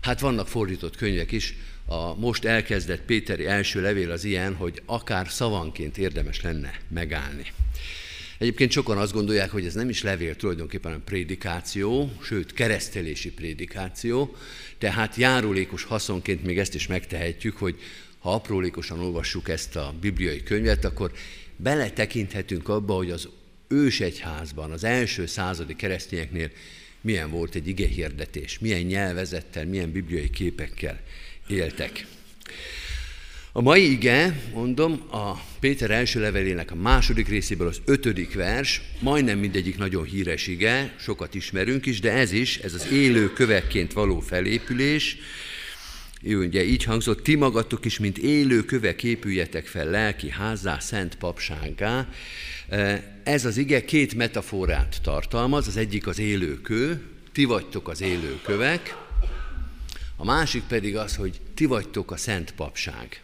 Hát 0.02 0.20
vannak 0.20 0.48
fordított 0.48 0.96
könyvek 0.96 1.32
is, 1.32 1.56
a 1.86 2.16
most 2.16 2.46
elkezdett 2.46 3.02
Péteri 3.02 3.46
első 3.46 3.82
levél 3.82 4.12
az 4.12 4.24
ilyen, 4.24 4.56
hogy 4.56 4.82
akár 4.86 5.30
szavanként 5.30 5.98
érdemes 5.98 6.42
lenne 6.42 6.80
megállni. 6.88 7.52
Egyébként 8.40 8.72
sokan 8.72 8.98
azt 8.98 9.14
gondolják, 9.14 9.52
hogy 9.52 9.66
ez 9.66 9.74
nem 9.74 9.90
is 9.90 10.04
levél, 10.04 10.36
tulajdonképpen 10.36 10.94
a 10.94 11.00
prédikáció, 11.06 12.12
sőt 12.22 12.54
keresztelési 12.54 13.32
prédikáció, 13.32 14.36
tehát 14.78 15.16
járulékos 15.16 15.84
haszonként 15.84 16.44
még 16.44 16.58
ezt 16.60 16.76
is 16.76 16.88
megtehetjük, 16.88 17.58
hogy 17.58 17.80
ha 18.20 18.34
aprólékosan 18.34 19.00
olvassuk 19.00 19.50
ezt 19.50 19.76
a 19.76 19.94
bibliai 20.02 20.44
könyvet, 20.44 20.86
akkor 20.86 21.12
beletekinthetünk 21.56 22.70
abba, 22.70 22.94
hogy 22.94 23.12
az 23.12 23.30
ősegyházban, 23.68 24.72
az 24.72 24.84
első 24.84 25.26
századi 25.26 25.76
keresztényeknél 25.76 26.52
milyen 27.02 27.30
volt 27.30 27.56
egy 27.56 27.68
igehirdetés, 27.68 28.60
milyen 28.60 28.82
nyelvezettel, 28.82 29.66
milyen 29.66 29.92
bibliai 29.92 30.30
képekkel 30.30 31.00
éltek. 31.48 32.06
A 33.52 33.62
mai 33.62 33.92
ige, 33.92 34.42
mondom, 34.54 35.02
a 35.12 35.34
Péter 35.60 35.92
első 35.92 36.20
levelének 36.20 36.72
a 36.72 36.76
második 36.76 37.28
részéből 37.28 37.68
az 37.68 37.82
ötödik 37.86 38.34
vers, 38.34 38.82
majdnem 39.00 39.40
mindegyik 39.40 39.78
nagyon 39.78 40.04
híres 40.04 40.48
ige, 40.48 40.96
sokat 41.00 41.36
ismerünk 41.36 41.86
is, 41.86 42.00
de 42.00 42.12
ez 42.12 42.32
is, 42.32 42.58
ez 42.58 42.74
az 42.74 42.92
élő 42.92 43.34
kövekként 43.34 43.94
való 43.94 44.20
felépülés, 44.20 45.18
ő 46.22 46.38
ugye 46.38 46.64
így 46.64 46.84
hangzott, 46.84 47.24
ti 47.24 47.36
magatok 47.36 47.86
is, 47.86 48.00
mint 48.00 48.18
élő 48.18 48.64
kövek 48.64 49.04
épüljetek 49.04 49.68
fel 49.68 49.90
lelki 49.90 50.30
házzá, 50.30 50.80
szent 50.80 51.16
papságá. 51.16 52.08
Ez 53.24 53.46
az 53.46 53.58
ige 53.58 53.86
két 53.86 54.14
metaforát 54.14 55.00
tartalmaz, 55.02 55.68
az 55.68 55.78
egyik 55.78 56.08
az 56.08 56.20
élő 56.20 56.62
kő, 56.62 57.02
ti 57.32 57.46
vagytok 57.46 57.88
az 57.88 58.02
élő 58.02 58.40
kövek, 58.44 58.96
a 60.16 60.26
másik 60.26 60.64
pedig 60.64 60.98
az, 60.98 61.16
hogy 61.16 61.42
ti 61.54 61.66
vagytok 61.66 62.12
a 62.12 62.18
szent 62.18 62.54
papság. 62.56 63.22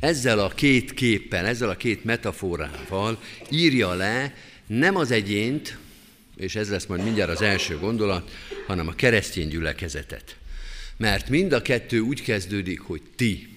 Ezzel 0.00 0.38
a 0.38 0.48
két 0.48 0.94
képpel, 0.94 1.46
ezzel 1.46 1.68
a 1.68 1.76
két 1.76 2.04
metaforával 2.04 3.22
írja 3.50 3.92
le 3.92 4.34
nem 4.66 4.96
az 4.96 5.10
egyént, 5.10 5.78
és 6.36 6.54
ez 6.54 6.70
lesz 6.70 6.86
majd 6.86 7.02
mindjárt 7.02 7.30
az 7.30 7.42
első 7.42 7.78
gondolat, 7.78 8.30
hanem 8.66 8.88
a 8.88 8.94
keresztény 8.94 9.48
gyülekezetet. 9.48 10.36
Mert 10.96 11.28
mind 11.28 11.52
a 11.52 11.62
kettő 11.62 12.00
úgy 12.00 12.22
kezdődik, 12.22 12.80
hogy 12.80 13.02
ti. 13.16 13.48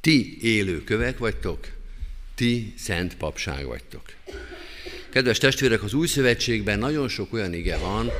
Ti 0.00 0.38
élő 0.42 0.84
kövek 0.84 1.18
vagytok, 1.18 1.68
ti 2.34 2.74
szent 2.76 3.16
papság 3.16 3.66
vagytok. 3.66 4.02
Kedves 5.10 5.38
testvérek, 5.38 5.82
az 5.82 5.94
új 5.94 6.06
szövetségben 6.06 6.78
nagyon 6.78 7.08
sok 7.08 7.32
olyan 7.32 7.54
ige 7.54 7.76
van, 7.76 8.10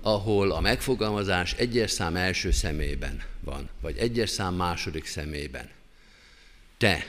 ahol 0.00 0.50
a 0.50 0.60
megfogalmazás 0.60 1.52
egyes 1.52 1.90
szám 1.90 2.16
első 2.16 2.50
szemében 2.50 3.33
van, 3.44 3.68
vagy 3.80 3.98
egyes 3.98 4.30
szám 4.30 4.54
második 4.54 5.06
szemében. 5.06 5.68
Te, 6.78 7.06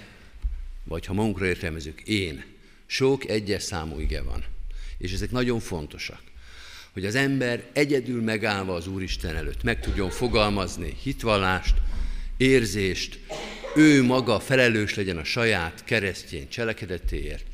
vagy 0.83 1.05
ha 1.05 1.13
magunkra 1.13 1.45
értelmezünk, 1.45 2.01
én. 2.01 2.43
Sok 2.85 3.29
egyes 3.29 3.63
számú 3.63 3.99
ige 3.99 4.21
van. 4.21 4.43
És 4.97 5.13
ezek 5.13 5.31
nagyon 5.31 5.59
fontosak. 5.59 6.21
hogy 6.93 7.05
az 7.05 7.15
ember 7.15 7.69
egyedül 7.73 8.21
megállva 8.21 8.73
az 8.73 8.87
Úristen 8.87 9.35
előtt 9.35 9.63
meg 9.63 9.79
tudjon 9.79 10.09
fogalmazni 10.09 10.97
hitvallást, 11.01 11.75
érzést, 12.37 13.19
ő 13.75 14.03
maga 14.03 14.39
felelős 14.39 14.95
legyen 14.95 15.17
a 15.17 15.23
saját 15.23 15.83
keresztény 15.83 16.47
cselekedetéért. 16.49 17.45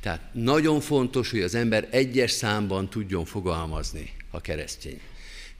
Tehát 0.00 0.34
nagyon 0.34 0.80
fontos, 0.80 1.30
hogy 1.30 1.40
az 1.40 1.54
ember 1.54 1.88
egyes 1.90 2.30
számban 2.30 2.90
tudjon 2.90 3.24
fogalmazni 3.24 4.10
a 4.30 4.40
keresztény. 4.40 5.00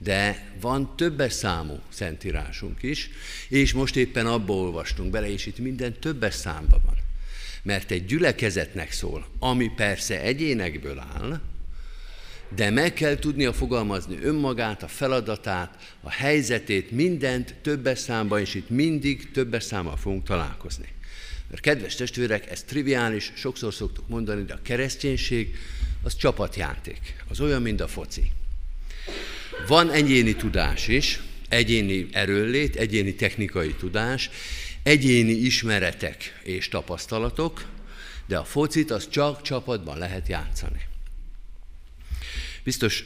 De 0.01 0.51
van 0.61 0.95
többes 0.95 1.33
számú 1.33 1.79
szentírásunk 1.89 2.83
is, 2.83 3.09
és 3.49 3.73
most 3.73 3.95
éppen 3.95 4.25
abba 4.25 4.53
olvastunk 4.53 5.11
bele, 5.11 5.31
és 5.31 5.45
itt 5.45 5.57
minden 5.57 5.99
többes 5.99 6.33
számban 6.33 6.81
van. 6.85 6.97
Mert 7.63 7.91
egy 7.91 8.05
gyülekezetnek 8.05 8.91
szól, 8.91 9.27
ami 9.39 9.71
persze 9.75 10.21
egyénekből 10.21 10.99
áll, 10.99 11.39
de 12.55 12.69
meg 12.69 12.93
kell 12.93 13.15
tudnia 13.15 13.53
fogalmazni 13.53 14.17
önmagát, 14.21 14.83
a 14.83 14.87
feladatát, 14.87 15.95
a 16.01 16.09
helyzetét, 16.09 16.91
mindent 16.91 17.55
többes 17.61 17.99
számban, 17.99 18.39
és 18.39 18.53
itt 18.53 18.69
mindig 18.69 19.31
többes 19.31 19.63
számmal 19.63 19.97
fogunk 19.97 20.23
találkozni. 20.23 20.87
Mert 21.49 21.61
kedves 21.61 21.95
testvérek, 21.95 22.51
ez 22.51 22.63
triviális, 22.63 23.31
sokszor 23.35 23.73
szoktuk 23.73 24.07
mondani, 24.07 24.43
de 24.43 24.53
a 24.53 24.61
kereszténység 24.61 25.55
az 26.03 26.15
csapatjáték. 26.15 27.23
Az 27.29 27.39
olyan, 27.39 27.61
mint 27.61 27.81
a 27.81 27.87
foci. 27.87 28.31
Van 29.67 29.91
egyéni 29.91 30.35
tudás 30.35 30.87
is, 30.87 31.21
egyéni 31.49 32.07
erőllét, 32.11 32.75
egyéni 32.75 33.15
technikai 33.15 33.73
tudás, 33.73 34.29
egyéni 34.83 35.31
ismeretek 35.31 36.39
és 36.43 36.67
tapasztalatok, 36.67 37.65
de 38.25 38.37
a 38.37 38.43
focit 38.43 38.91
az 38.91 39.09
csak 39.09 39.41
csapatban 39.41 39.97
lehet 39.97 40.27
játszani. 40.27 40.87
Biztos 42.63 43.03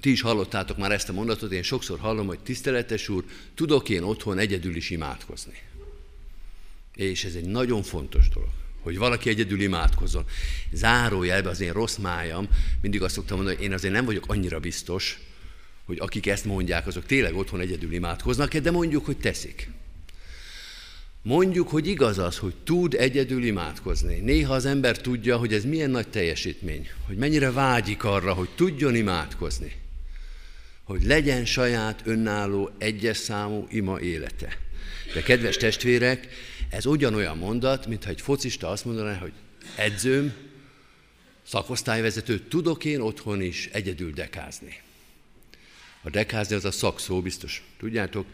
ti 0.00 0.10
is 0.10 0.20
hallottátok 0.20 0.76
már 0.76 0.92
ezt 0.92 1.08
a 1.08 1.12
mondatot, 1.12 1.52
én 1.52 1.62
sokszor 1.62 1.98
hallom, 1.98 2.26
hogy 2.26 2.40
tiszteletes 2.40 3.08
úr, 3.08 3.24
tudok 3.54 3.88
én 3.88 4.02
otthon 4.02 4.38
egyedül 4.38 4.76
is 4.76 4.90
imádkozni. 4.90 5.58
És 6.94 7.24
ez 7.24 7.34
egy 7.34 7.44
nagyon 7.44 7.82
fontos 7.82 8.28
dolog, 8.28 8.50
hogy 8.80 8.98
valaki 8.98 9.28
egyedül 9.28 9.60
imádkozzon. 9.60 10.24
Zárójelbe 10.72 11.48
az 11.48 11.60
én 11.60 11.72
rossz 11.72 11.96
májam, 11.96 12.48
mindig 12.80 13.02
azt 13.02 13.14
szoktam 13.14 13.36
mondani, 13.36 13.56
hogy 13.56 13.66
én 13.66 13.72
azért 13.72 13.92
nem 13.92 14.04
vagyok 14.04 14.24
annyira 14.28 14.60
biztos, 14.60 15.18
hogy 15.92 16.00
akik 16.00 16.26
ezt 16.26 16.44
mondják, 16.44 16.86
azok 16.86 17.06
tényleg 17.06 17.36
otthon 17.36 17.60
egyedül 17.60 17.92
imádkoznak, 17.92 18.56
de 18.56 18.70
mondjuk, 18.70 19.04
hogy 19.04 19.16
teszik. 19.16 19.68
Mondjuk, 21.22 21.68
hogy 21.68 21.86
igaz 21.86 22.18
az, 22.18 22.38
hogy 22.38 22.54
tud 22.64 22.94
egyedül 22.94 23.44
imádkozni. 23.44 24.16
Néha 24.16 24.54
az 24.54 24.64
ember 24.64 24.98
tudja, 24.98 25.36
hogy 25.36 25.52
ez 25.52 25.64
milyen 25.64 25.90
nagy 25.90 26.08
teljesítmény, 26.08 26.88
hogy 27.06 27.16
mennyire 27.16 27.50
vágyik 27.50 28.04
arra, 28.04 28.32
hogy 28.32 28.48
tudjon 28.54 28.94
imádkozni, 28.94 29.72
hogy 30.84 31.04
legyen 31.04 31.44
saját 31.44 32.00
önálló, 32.04 32.70
egyes 32.78 33.16
számú 33.16 33.66
ima 33.70 34.00
élete. 34.00 34.58
De 35.14 35.22
kedves 35.22 35.56
testvérek, 35.56 36.28
ez 36.70 36.86
ugyanolyan 36.86 37.38
mondat, 37.38 37.86
mintha 37.86 38.10
egy 38.10 38.20
focista 38.20 38.68
azt 38.68 38.84
mondaná, 38.84 39.18
hogy 39.18 39.32
edzőm, 39.76 40.32
szakosztályvezető, 41.46 42.38
tudok 42.38 42.84
én 42.84 43.00
otthon 43.00 43.42
is 43.42 43.68
egyedül 43.72 44.12
dekázni. 44.12 44.80
A 46.02 46.10
dekázni 46.10 46.54
az 46.54 46.64
a 46.64 46.70
szakszó, 46.70 47.20
biztos 47.20 47.62
tudjátok, 47.78 48.26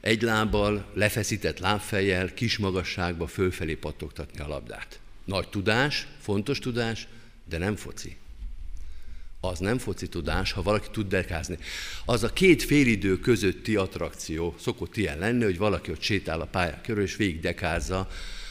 egy 0.00 0.22
lábbal, 0.22 0.90
lefeszített 0.94 1.58
lábfejjel, 1.58 2.34
kis 2.34 2.58
magasságba 2.58 3.26
fölfelé 3.26 3.74
pattogtatni 3.74 4.40
a 4.40 4.48
labdát. 4.48 5.00
Nagy 5.24 5.48
tudás, 5.48 6.06
fontos 6.20 6.58
tudás, 6.58 7.06
de 7.44 7.58
nem 7.58 7.76
foci. 7.76 8.16
Az 9.40 9.58
nem 9.58 9.78
foci 9.78 10.08
tudás, 10.08 10.52
ha 10.52 10.62
valaki 10.62 10.88
tud 10.90 11.08
dekázni. 11.08 11.58
Az 12.04 12.22
a 12.22 12.32
két 12.32 12.62
félidő 12.62 13.18
közötti 13.18 13.76
attrakció 13.76 14.54
szokott 14.58 14.96
ilyen 14.96 15.18
lenni, 15.18 15.44
hogy 15.44 15.58
valaki 15.58 15.90
ott 15.90 16.00
sétál 16.00 16.40
a 16.40 16.44
pályák 16.46 16.82
körül, 16.82 17.02
és 17.02 17.16
végig 17.16 17.40
dekázza 17.40 18.08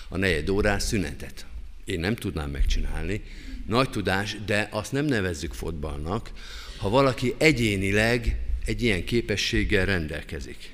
a 0.10 0.18
negyed 0.18 0.50
órás 0.50 0.84
szünetet. 0.84 1.46
Én 1.86 2.00
nem 2.00 2.16
tudnám 2.16 2.50
megcsinálni. 2.50 3.24
Nagy 3.66 3.90
tudás, 3.90 4.38
de 4.46 4.68
azt 4.72 4.92
nem 4.92 5.06
nevezzük 5.06 5.54
fotballnak, 5.54 6.32
ha 6.78 6.90
valaki 6.90 7.36
egyénileg 7.38 8.47
egy 8.68 8.84
ilyen 8.84 9.04
képességgel 9.04 9.86
rendelkezik. 9.86 10.70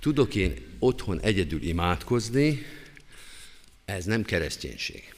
Tudok 0.00 0.34
én 0.34 0.54
otthon 0.78 1.20
egyedül 1.20 1.62
imádkozni, 1.62 2.66
ez 3.84 4.04
nem 4.04 4.22
kereszténység. 4.22 5.14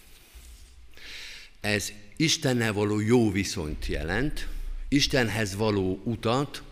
Ez 1.60 1.92
Istennel 2.16 2.72
való 2.72 3.00
jó 3.00 3.30
viszonyt 3.30 3.86
jelent, 3.86 4.48
Istenhez 4.88 5.54
való 5.54 6.00
utat, 6.04 6.62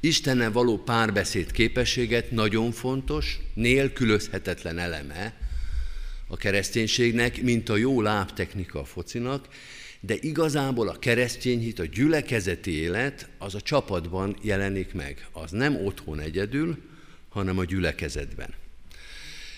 Istennel 0.00 0.52
való 0.52 0.78
párbeszéd 0.78 1.50
képességet 1.50 2.30
nagyon 2.30 2.72
fontos, 2.72 3.38
nélkülözhetetlen 3.54 4.78
eleme 4.78 5.34
a 6.26 6.36
kereszténységnek, 6.36 7.42
mint 7.42 7.68
a 7.68 7.76
jó 7.76 8.00
lábtechnika 8.00 8.80
a 8.80 8.84
focinak, 8.84 9.48
de 10.06 10.16
igazából 10.20 10.88
a 10.88 10.98
keresztény 10.98 11.60
hit, 11.60 11.78
a 11.78 11.84
gyülekezeti 11.84 12.70
élet 12.70 13.28
az 13.38 13.54
a 13.54 13.60
csapatban 13.60 14.36
jelenik 14.42 14.92
meg. 14.92 15.26
Az 15.32 15.50
nem 15.50 15.76
otthon 15.76 16.20
egyedül, 16.20 16.78
hanem 17.28 17.58
a 17.58 17.64
gyülekezetben. 17.64 18.54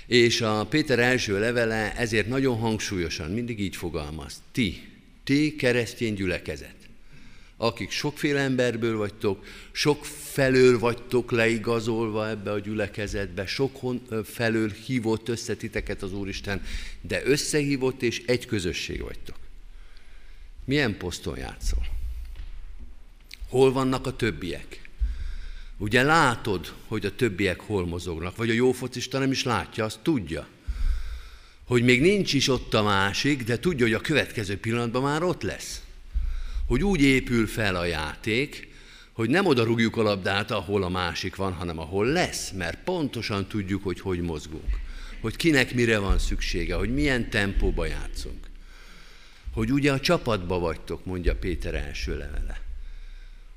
És 0.06 0.40
a 0.40 0.66
Péter 0.66 0.98
első 0.98 1.38
levele 1.38 1.96
ezért 1.96 2.28
nagyon 2.28 2.58
hangsúlyosan 2.58 3.30
mindig 3.30 3.60
így 3.60 3.76
fogalmaz. 3.76 4.42
Ti, 4.52 4.88
ti 5.24 5.56
keresztény 5.56 6.14
gyülekezet, 6.14 6.76
akik 7.56 7.90
sokféle 7.90 8.40
emberből 8.40 8.96
vagytok, 8.96 9.44
sok 9.72 10.04
felől 10.04 10.78
vagytok 10.78 11.30
leigazolva 11.30 12.28
ebbe 12.28 12.50
a 12.50 12.58
gyülekezetbe, 12.58 13.46
sok 13.46 13.80
felől 14.24 14.70
hívott 14.86 15.28
össze 15.28 15.54
titeket 15.54 16.02
az 16.02 16.12
Úristen, 16.12 16.62
de 17.00 17.22
összehívott 17.24 18.02
és 18.02 18.22
egy 18.26 18.46
közösség 18.46 19.00
vagytok. 19.02 19.37
Milyen 20.68 20.96
poszton 20.96 21.38
játszol? 21.38 21.86
Hol 23.48 23.72
vannak 23.72 24.06
a 24.06 24.16
többiek? 24.16 24.80
Ugye 25.76 26.02
látod, 26.02 26.74
hogy 26.86 27.06
a 27.06 27.14
többiek 27.14 27.60
hol 27.60 27.86
mozognak, 27.86 28.36
vagy 28.36 28.50
a 28.50 28.52
jó 28.52 28.72
focista 28.72 29.18
nem 29.18 29.30
is 29.30 29.44
látja, 29.44 29.84
azt 29.84 29.98
tudja. 30.02 30.46
Hogy 31.64 31.82
még 31.82 32.00
nincs 32.00 32.32
is 32.32 32.48
ott 32.48 32.74
a 32.74 32.82
másik, 32.82 33.44
de 33.44 33.58
tudja, 33.58 33.84
hogy 33.84 33.94
a 33.94 34.00
következő 34.00 34.58
pillanatban 34.58 35.02
már 35.02 35.22
ott 35.22 35.42
lesz. 35.42 35.82
Hogy 36.66 36.84
úgy 36.84 37.00
épül 37.00 37.46
fel 37.46 37.76
a 37.76 37.84
játék, 37.84 38.68
hogy 39.12 39.30
nem 39.30 39.46
oda 39.46 39.64
rúgjuk 39.64 39.96
a 39.96 40.02
labdát, 40.02 40.50
ahol 40.50 40.82
a 40.82 40.88
másik 40.88 41.36
van, 41.36 41.52
hanem 41.52 41.78
ahol 41.78 42.06
lesz, 42.06 42.50
mert 42.50 42.82
pontosan 42.84 43.46
tudjuk, 43.46 43.82
hogy 43.82 44.00
hogy 44.00 44.20
mozgunk. 44.20 44.80
Hogy 45.20 45.36
kinek 45.36 45.74
mire 45.74 45.98
van 45.98 46.18
szüksége, 46.18 46.74
hogy 46.74 46.94
milyen 46.94 47.30
tempóba 47.30 47.86
játszunk. 47.86 48.47
Hogy 49.58 49.72
ugye 49.72 49.92
a 49.92 50.00
csapatba 50.00 50.58
vagytok, 50.58 51.04
mondja 51.04 51.36
Péter 51.36 51.74
első 51.74 52.16
levele 52.16 52.60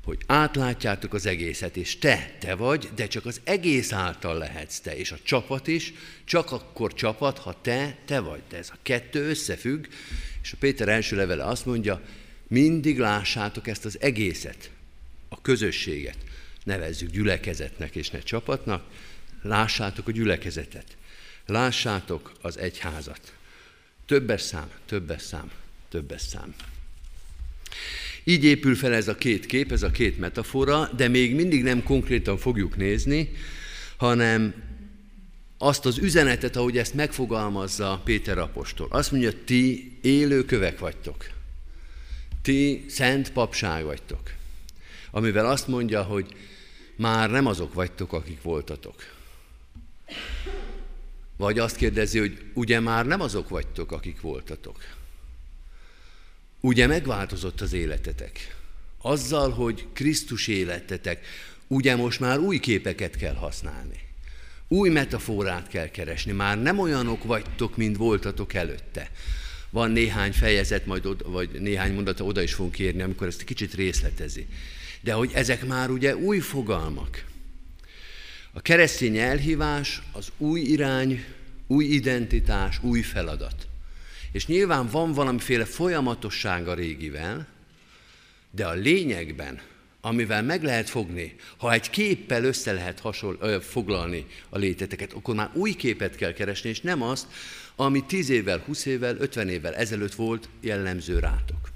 hogy 0.03 0.17
átlátjátok 0.25 1.13
az 1.13 1.25
egészet, 1.25 1.77
és 1.77 1.97
te, 1.97 2.35
te 2.39 2.55
vagy, 2.55 2.89
de 2.95 3.07
csak 3.07 3.25
az 3.25 3.41
egész 3.43 3.91
által 3.91 4.37
lehetsz 4.37 4.79
te, 4.79 4.97
és 4.97 5.11
a 5.11 5.17
csapat 5.23 5.67
is, 5.67 5.93
csak 6.23 6.51
akkor 6.51 6.93
csapat, 6.93 7.37
ha 7.37 7.61
te, 7.61 7.97
te 8.05 8.19
vagy. 8.19 8.41
De 8.49 8.57
ez 8.57 8.69
a 8.73 8.77
kettő 8.81 9.29
összefügg, 9.29 9.85
és 10.41 10.51
a 10.51 10.57
Péter 10.59 10.89
első 10.89 11.15
levele 11.15 11.43
azt 11.43 11.65
mondja, 11.65 12.01
mindig 12.47 12.99
lássátok 12.99 13.67
ezt 13.67 13.85
az 13.85 14.01
egészet, 14.01 14.69
a 15.29 15.41
közösséget. 15.41 16.17
Nevezzük 16.63 17.09
gyülekezetnek 17.09 17.95
és 17.95 18.09
ne 18.09 18.19
csapatnak, 18.19 18.85
lássátok 19.41 20.07
a 20.07 20.11
gyülekezetet. 20.11 20.97
Lássátok 21.45 22.31
az 22.41 22.57
egyházat. 22.57 23.33
Többes 24.05 24.41
szám, 24.41 24.69
többes 24.85 25.21
szám, 25.21 25.51
többes 25.91 26.21
szám. 26.21 26.55
Így 28.23 28.43
épül 28.43 28.75
fel 28.75 28.93
ez 28.93 29.07
a 29.07 29.15
két 29.15 29.45
kép, 29.45 29.71
ez 29.71 29.83
a 29.83 29.91
két 29.91 30.19
metafora, 30.19 30.89
de 30.95 31.07
még 31.07 31.35
mindig 31.35 31.63
nem 31.63 31.83
konkrétan 31.83 32.37
fogjuk 32.37 32.77
nézni, 32.77 33.31
hanem 33.97 34.53
azt 35.57 35.85
az 35.85 35.97
üzenetet, 35.97 36.55
ahogy 36.55 36.77
ezt 36.77 36.93
megfogalmazza 36.93 38.01
Péter 38.03 38.37
apostol. 38.37 38.87
Azt 38.89 39.11
mondja, 39.11 39.43
ti 39.45 39.97
élő 40.01 40.45
kövek 40.45 40.79
vagytok. 40.79 41.29
Ti 42.41 42.85
szent 42.87 43.31
papság 43.31 43.83
vagytok. 43.83 44.31
Amivel 45.11 45.45
azt 45.45 45.67
mondja, 45.67 46.03
hogy 46.03 46.35
már 46.95 47.29
nem 47.29 47.45
azok 47.45 47.73
vagytok, 47.73 48.13
akik 48.13 48.41
voltatok. 48.41 48.95
Vagy 51.37 51.59
azt 51.59 51.75
kérdezi, 51.75 52.19
hogy 52.19 52.43
ugye 52.53 52.79
már 52.79 53.05
nem 53.05 53.21
azok 53.21 53.49
vagytok, 53.49 53.91
akik 53.91 54.21
voltatok. 54.21 54.77
Ugye 56.61 56.87
megváltozott 56.87 57.61
az 57.61 57.73
életetek? 57.73 58.55
Azzal, 59.01 59.49
hogy 59.49 59.87
Krisztus 59.93 60.47
életetek, 60.47 61.25
ugye 61.67 61.95
most 61.95 62.19
már 62.19 62.39
új 62.39 62.59
képeket 62.59 63.15
kell 63.15 63.33
használni. 63.33 63.99
Új 64.67 64.89
metaforát 64.89 65.67
kell 65.67 65.87
keresni, 65.87 66.31
már 66.31 66.61
nem 66.61 66.79
olyanok 66.79 67.23
vagytok, 67.23 67.77
mint 67.77 67.97
voltatok 67.97 68.53
előtte. 68.53 69.11
Van 69.69 69.91
néhány 69.91 70.31
fejezet, 70.31 70.85
majd 70.85 71.05
oda, 71.05 71.29
vagy 71.29 71.49
néhány 71.49 71.93
mondata 71.93 72.23
oda 72.23 72.41
is 72.41 72.53
fogunk 72.53 72.75
kérni, 72.75 73.01
amikor 73.01 73.27
ezt 73.27 73.43
kicsit 73.43 73.73
részletezi. 73.73 74.47
De 75.01 75.13
hogy 75.13 75.31
ezek 75.33 75.65
már 75.65 75.89
ugye 75.89 76.15
új 76.15 76.39
fogalmak. 76.39 77.25
A 78.51 78.61
keresztény 78.61 79.17
elhívás 79.17 80.01
az 80.11 80.31
új 80.37 80.59
irány, 80.59 81.25
új 81.67 81.85
identitás, 81.85 82.79
új 82.83 83.01
feladat. 83.01 83.67
És 84.31 84.45
nyilván 84.45 84.87
van 84.87 85.13
valamiféle 85.13 85.65
folyamatosság 85.65 86.67
a 86.67 86.73
régivel, 86.73 87.47
de 88.51 88.65
a 88.65 88.73
lényegben, 88.73 89.61
amivel 90.01 90.43
meg 90.43 90.63
lehet 90.63 90.89
fogni, 90.89 91.35
ha 91.57 91.73
egy 91.73 91.89
képpel 91.89 92.43
össze 92.43 92.71
lehet 92.71 92.99
hasonl- 92.99 93.41
ö, 93.41 93.57
foglalni 93.61 94.25
a 94.49 94.57
léteteket, 94.57 95.13
akkor 95.13 95.35
már 95.35 95.49
új 95.53 95.73
képet 95.73 96.15
kell 96.15 96.33
keresni, 96.33 96.69
és 96.69 96.81
nem 96.81 97.01
azt, 97.01 97.27
ami 97.75 98.03
10 98.05 98.29
évvel, 98.29 98.63
20 98.65 98.85
évvel, 98.85 99.15
50 99.19 99.49
évvel 99.49 99.75
ezelőtt 99.75 100.13
volt 100.13 100.49
jellemző 100.61 101.19
rátok. 101.19 101.69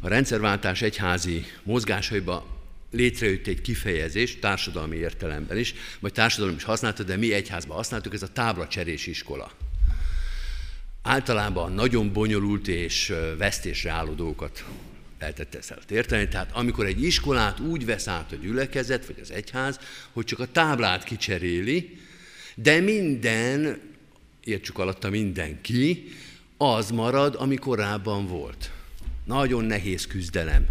A 0.00 0.08
rendszerváltás 0.08 0.82
egyházi 0.82 1.44
mozgásaiba 1.62 2.46
létrejött 2.90 3.46
egy 3.46 3.60
kifejezés, 3.60 4.38
társadalmi 4.38 4.96
értelemben 4.96 5.58
is, 5.58 5.74
vagy 6.00 6.12
társadalom 6.12 6.56
is 6.56 6.62
használta, 6.62 7.02
de 7.02 7.16
mi 7.16 7.32
egyházban 7.32 7.76
használtuk, 7.76 8.14
ez 8.14 8.22
a 8.22 8.32
táblacserés 8.32 9.06
iskola. 9.06 9.52
Általában 11.02 11.72
nagyon 11.72 12.12
bonyolult 12.12 12.68
és 12.68 13.12
vesztésre 13.38 13.90
álló 13.90 14.12
dolgokat 14.12 14.64
lehetett 15.18 15.54
ezt 15.54 15.90
érteni. 15.90 16.28
Tehát 16.28 16.50
amikor 16.52 16.86
egy 16.86 17.02
iskolát 17.02 17.60
úgy 17.60 17.84
vesz 17.84 18.08
át 18.08 18.32
a 18.32 18.36
gyülekezet, 18.36 19.06
vagy 19.06 19.18
az 19.20 19.30
egyház, 19.30 19.78
hogy 20.12 20.24
csak 20.24 20.38
a 20.38 20.46
táblát 20.46 21.04
kicseréli, 21.04 21.98
de 22.54 22.80
minden, 22.80 23.80
értsük 24.44 24.78
alatta 24.78 25.10
mindenki, 25.10 26.12
az 26.56 26.90
marad, 26.90 27.34
ami 27.38 27.56
korábban 27.56 28.26
volt. 28.26 28.70
Nagyon 29.24 29.64
nehéz 29.64 30.06
küzdelem 30.06 30.66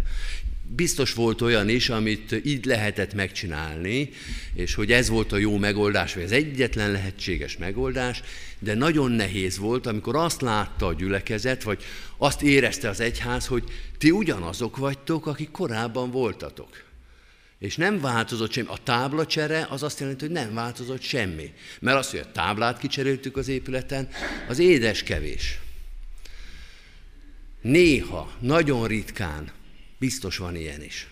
biztos 0.74 1.14
volt 1.14 1.40
olyan 1.40 1.68
is, 1.68 1.88
amit 1.88 2.40
így 2.44 2.64
lehetett 2.64 3.14
megcsinálni, 3.14 4.10
és 4.54 4.74
hogy 4.74 4.92
ez 4.92 5.08
volt 5.08 5.32
a 5.32 5.36
jó 5.36 5.56
megoldás, 5.56 6.14
vagy 6.14 6.22
az 6.22 6.32
egyetlen 6.32 6.92
lehetséges 6.92 7.56
megoldás, 7.56 8.22
de 8.58 8.74
nagyon 8.74 9.10
nehéz 9.10 9.58
volt, 9.58 9.86
amikor 9.86 10.16
azt 10.16 10.40
látta 10.40 10.86
a 10.86 10.94
gyülekezet, 10.94 11.62
vagy 11.62 11.82
azt 12.16 12.42
érezte 12.42 12.88
az 12.88 13.00
egyház, 13.00 13.46
hogy 13.46 13.64
ti 13.98 14.10
ugyanazok 14.10 14.76
vagytok, 14.76 15.26
akik 15.26 15.50
korábban 15.50 16.10
voltatok. 16.10 16.82
És 17.58 17.76
nem 17.76 18.00
változott 18.00 18.52
semmi. 18.52 18.68
A 18.70 18.82
táblacsere 18.82 19.66
az 19.70 19.82
azt 19.82 20.00
jelenti, 20.00 20.24
hogy 20.24 20.34
nem 20.34 20.54
változott 20.54 21.02
semmi. 21.02 21.52
Mert 21.80 21.98
az, 21.98 22.10
hogy 22.10 22.20
a 22.20 22.32
táblát 22.32 22.78
kicseréltük 22.78 23.36
az 23.36 23.48
épületen, 23.48 24.08
az 24.48 24.58
édes 24.58 25.02
kevés. 25.02 25.58
Néha, 27.60 28.32
nagyon 28.40 28.86
ritkán 28.86 29.50
Biztos 30.02 30.36
van 30.36 30.56
ilyen 30.56 30.82
is. 30.82 31.06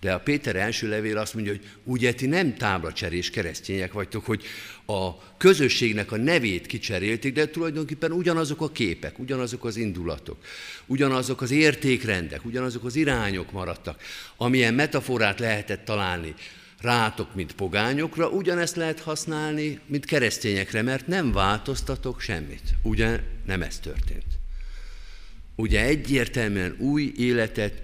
De 0.00 0.12
a 0.12 0.18
Péter 0.20 0.56
első 0.56 0.88
levél 0.88 1.18
azt 1.18 1.34
mondja, 1.34 1.52
hogy 1.52 1.64
ugye 1.84 2.12
ti 2.12 2.26
nem 2.26 2.56
táblacserés 2.56 3.30
keresztények 3.30 3.92
vagytok, 3.92 4.24
hogy 4.24 4.44
a 4.86 5.36
közösségnek 5.36 6.12
a 6.12 6.16
nevét 6.16 6.66
kicserélték, 6.66 7.32
de 7.32 7.48
tulajdonképpen 7.48 8.12
ugyanazok 8.12 8.60
a 8.60 8.70
képek, 8.70 9.18
ugyanazok 9.18 9.64
az 9.64 9.76
indulatok, 9.76 10.36
ugyanazok 10.86 11.40
az 11.40 11.50
értékrendek, 11.50 12.44
ugyanazok 12.44 12.84
az 12.84 12.96
irányok 12.96 13.52
maradtak. 13.52 14.02
Amilyen 14.36 14.74
metaforát 14.74 15.40
lehetett 15.40 15.84
találni 15.84 16.34
rátok, 16.80 17.34
mint 17.34 17.54
pogányokra, 17.54 18.28
ugyanezt 18.28 18.76
lehet 18.76 19.00
használni, 19.00 19.80
mint 19.86 20.04
keresztényekre, 20.04 20.82
mert 20.82 21.06
nem 21.06 21.32
változtatok 21.32 22.20
semmit. 22.20 22.74
Ugye 22.82 23.20
nem 23.44 23.62
ez 23.62 23.78
történt. 23.78 24.24
Ugye 25.56 25.84
egyértelműen 25.84 26.76
új 26.78 27.12
életet, 27.16 27.80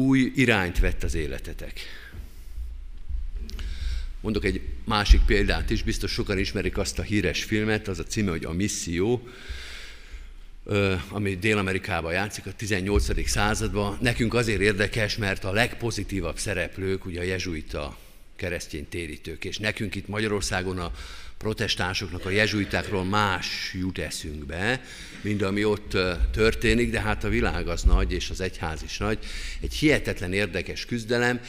új 0.00 0.32
irányt 0.34 0.78
vett 0.78 1.02
az 1.02 1.14
életetek. 1.14 1.80
Mondok 4.20 4.44
egy 4.44 4.60
másik 4.84 5.20
példát 5.20 5.70
is, 5.70 5.82
biztos 5.82 6.12
sokan 6.12 6.38
ismerik 6.38 6.78
azt 6.78 6.98
a 6.98 7.02
híres 7.02 7.44
filmet, 7.44 7.88
az 7.88 7.98
a 7.98 8.04
címe, 8.04 8.30
hogy 8.30 8.44
A 8.44 8.52
Misszió, 8.52 9.28
ami 11.08 11.36
Dél-Amerikában 11.36 12.12
játszik 12.12 12.46
a 12.46 12.52
18. 12.52 13.28
században. 13.28 13.98
Nekünk 14.00 14.34
azért 14.34 14.60
érdekes, 14.60 15.16
mert 15.16 15.44
a 15.44 15.52
legpozitívabb 15.52 16.38
szereplők 16.38 17.04
ugye 17.04 17.20
a 17.20 17.24
jezsuita 17.24 17.98
keresztény 18.36 18.88
térítők, 18.88 19.44
és 19.44 19.58
nekünk 19.58 19.94
itt 19.94 20.08
Magyarországon 20.08 20.78
a 20.78 20.92
protestánsoknak, 21.40 22.24
a 22.24 22.30
jezsuitákról 22.30 23.04
más 23.04 23.74
jut 23.78 23.98
eszünkbe, 23.98 24.80
mint 25.20 25.42
ami 25.42 25.64
ott 25.64 25.96
történik, 26.32 26.90
de 26.90 27.00
hát 27.00 27.24
a 27.24 27.28
világ 27.28 27.68
az 27.68 27.82
nagy, 27.82 28.12
és 28.12 28.30
az 28.30 28.40
egyház 28.40 28.82
is 28.82 28.98
nagy. 28.98 29.18
Egy 29.60 29.74
hihetetlen 29.74 30.32
érdekes 30.32 30.84
küzdelem, 30.84 31.40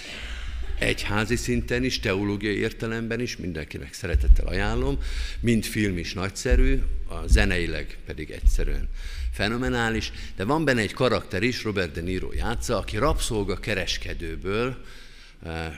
egyházi 0.79 1.35
szinten 1.35 1.83
is, 1.83 1.99
teológiai 1.99 2.57
értelemben 2.57 3.19
is, 3.19 3.37
mindenkinek 3.37 3.93
szeretettel 3.93 4.47
ajánlom, 4.47 4.97
mind 5.39 5.63
film 5.63 5.97
is 5.97 6.13
nagyszerű, 6.13 6.79
a 7.07 7.27
zeneileg 7.27 7.97
pedig 8.05 8.29
egyszerűen 8.29 8.89
fenomenális, 9.31 10.11
de 10.35 10.43
van 10.43 10.65
benne 10.65 10.81
egy 10.81 10.93
karakter 10.93 11.43
is, 11.43 11.63
Robert 11.63 11.91
De 11.91 12.01
Niro 12.01 12.31
játsza, 12.33 12.77
aki 12.77 12.97
rabszolga 12.97 13.55
kereskedőből, 13.55 14.77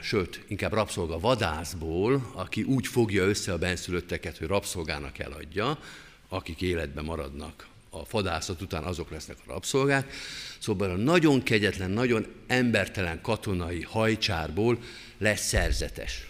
sőt, 0.02 0.44
inkább 0.48 0.72
rabszolga 0.72 1.18
vadászból, 1.18 2.30
aki 2.34 2.62
úgy 2.62 2.86
fogja 2.86 3.24
össze 3.24 3.52
a 3.52 3.58
benszülötteket, 3.58 4.38
hogy 4.38 4.46
rabszolgának 4.46 5.18
eladja, 5.18 5.78
akik 6.28 6.60
életben 6.60 7.04
maradnak 7.04 7.66
a 7.90 8.04
fadászat 8.04 8.60
után 8.60 8.82
azok 8.82 9.10
lesznek 9.10 9.36
a 9.46 9.52
rabszolgák. 9.52 10.12
Szóval 10.58 10.90
a 10.90 10.96
nagyon 10.96 11.42
kegyetlen, 11.42 11.90
nagyon 11.90 12.26
embertelen 12.46 13.20
katonai 13.20 13.82
hajcsárból 13.82 14.78
lesz 15.18 15.46
szerzetes. 15.46 16.28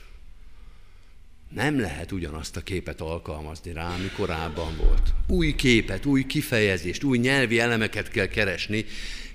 Nem 1.48 1.80
lehet 1.80 2.12
ugyanazt 2.12 2.56
a 2.56 2.60
képet 2.60 3.00
alkalmazni 3.00 3.72
rá, 3.72 3.94
ami 3.94 4.10
korábban 4.16 4.76
volt. 4.76 5.12
Új 5.26 5.54
képet, 5.54 6.04
új 6.04 6.26
kifejezést, 6.26 7.04
új 7.04 7.18
nyelvi 7.18 7.58
elemeket 7.58 8.08
kell 8.08 8.26
keresni 8.26 8.84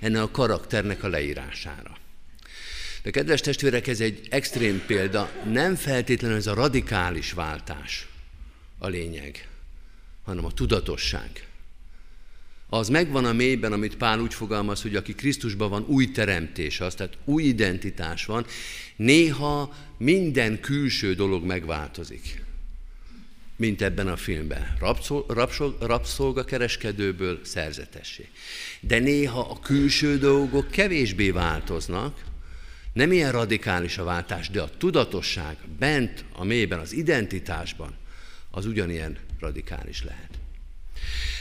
ennek 0.00 0.22
a 0.22 0.30
karakternek 0.30 1.02
a 1.02 1.08
leírására. 1.08 1.98
De 3.02 3.10
kedves 3.10 3.40
testvérek, 3.40 3.86
ez 3.86 4.00
egy 4.00 4.26
extrém 4.30 4.82
példa, 4.86 5.30
nem 5.52 5.74
feltétlenül 5.74 6.36
ez 6.36 6.46
a 6.46 6.54
radikális 6.54 7.32
váltás 7.32 8.08
a 8.78 8.88
lényeg, 8.88 9.48
hanem 10.24 10.44
a 10.44 10.52
tudatosság. 10.52 11.44
Az 12.68 12.88
megvan 12.88 13.24
a 13.24 13.32
mélyben, 13.32 13.72
amit 13.72 13.96
Pál 13.96 14.20
úgy 14.20 14.34
fogalmaz, 14.34 14.82
hogy 14.82 14.96
aki 14.96 15.14
Krisztusban 15.14 15.70
van, 15.70 15.84
új 15.86 16.10
teremtés 16.10 16.80
az, 16.80 16.94
tehát 16.94 17.18
új 17.24 17.42
identitás 17.42 18.24
van. 18.24 18.46
Néha 18.96 19.74
minden 19.98 20.60
külső 20.60 21.14
dolog 21.14 21.44
megváltozik, 21.44 22.42
mint 23.56 23.82
ebben 23.82 24.08
a 24.08 24.16
filmben. 24.16 24.76
Rabszolgakereskedőből 25.78 27.40
szerzetessé. 27.44 28.28
De 28.80 28.98
néha 28.98 29.40
a 29.40 29.60
külső 29.60 30.18
dolgok 30.18 30.70
kevésbé 30.70 31.30
változnak, 31.30 32.28
nem 33.00 33.12
ilyen 33.12 33.32
radikális 33.32 33.98
a 33.98 34.04
váltás, 34.04 34.50
de 34.50 34.60
a 34.60 34.70
tudatosság 34.78 35.56
bent 35.78 36.24
a 36.32 36.44
mélyben, 36.44 36.78
az 36.78 36.92
identitásban, 36.92 37.96
az 38.50 38.66
ugyanilyen 38.66 39.18
radikális 39.38 40.04
lehet. 40.04 40.30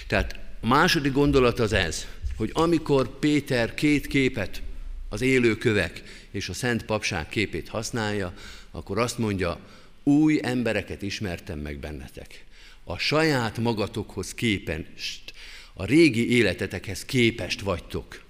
Tehát 0.08 0.40
a 0.62 0.68
második 0.68 1.12
gondolat 1.12 1.60
az 1.60 1.74
ez, 1.74 2.08
hogy 2.36 2.50
amikor 2.54 3.20
Péter 3.20 3.74
két 3.74 4.08
képet, 4.08 4.62
az 5.10 5.22
élő 5.22 5.58
kövek 5.58 6.04
és 6.32 6.50
a 6.50 6.54
Szent 6.54 6.86
Papság 6.86 7.30
képét 7.30 7.70
használja, 7.70 8.34
akkor 8.72 8.98
azt 8.98 9.18
mondja, 9.18 9.60
új 10.04 10.40
embereket 10.42 11.02
ismertem 11.02 11.60
meg 11.60 11.78
bennetek. 11.78 12.44
A 12.84 12.98
saját 12.98 13.58
magatokhoz 13.58 14.34
képest, 14.34 15.34
a 15.74 15.86
régi 15.86 16.32
életetekhez 16.32 17.06
képest 17.06 17.62
vagytok 17.62 18.24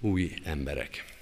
új 0.00 0.34
emberek. 0.42 1.13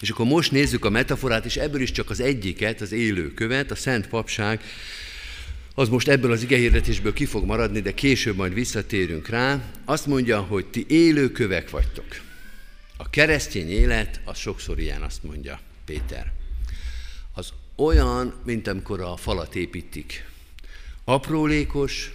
És 0.00 0.10
akkor 0.10 0.26
most 0.26 0.50
nézzük 0.50 0.84
a 0.84 0.90
metaforát, 0.90 1.44
és 1.44 1.56
ebből 1.56 1.80
is 1.80 1.90
csak 1.90 2.10
az 2.10 2.20
egyiket, 2.20 2.80
az 2.80 2.92
élő 2.92 3.34
követ, 3.34 3.70
a 3.70 3.74
Szent 3.74 4.08
Papság, 4.08 4.60
az 5.74 5.88
most 5.88 6.08
ebből 6.08 6.32
az 6.32 6.42
igehirdetésből 6.42 7.12
ki 7.12 7.24
fog 7.24 7.44
maradni, 7.44 7.80
de 7.80 7.94
később 7.94 8.36
majd 8.36 8.54
visszatérünk 8.54 9.28
rá. 9.28 9.60
Azt 9.84 10.06
mondja, 10.06 10.40
hogy 10.40 10.66
ti 10.66 10.84
élő 10.88 11.30
kövek 11.30 11.70
vagytok. 11.70 12.06
A 12.96 13.10
keresztény 13.10 13.70
élet, 13.70 14.20
az 14.24 14.38
sokszor 14.38 14.78
ilyen, 14.78 15.02
azt 15.02 15.22
mondja 15.22 15.60
Péter. 15.84 16.32
Az 17.34 17.52
olyan, 17.76 18.34
mint 18.44 18.66
amikor 18.66 19.00
a 19.00 19.16
falat 19.16 19.54
építik. 19.54 20.24
Aprólékos, 21.04 22.12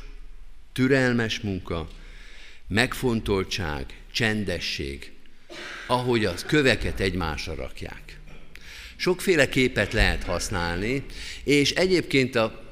türelmes 0.74 1.40
munka, 1.40 1.88
megfontoltság, 2.68 3.86
csendesség, 4.12 5.12
ahogy 5.88 6.26
az 6.26 6.44
köveket 6.44 7.00
egymásra 7.00 7.56
rakják. 7.56 8.20
Sokféle 8.96 9.50
képet 9.50 9.94
lehet 9.94 10.24
használni, 10.24 11.04
és 11.44 11.72
egyébként 11.72 12.36
a 12.36 12.66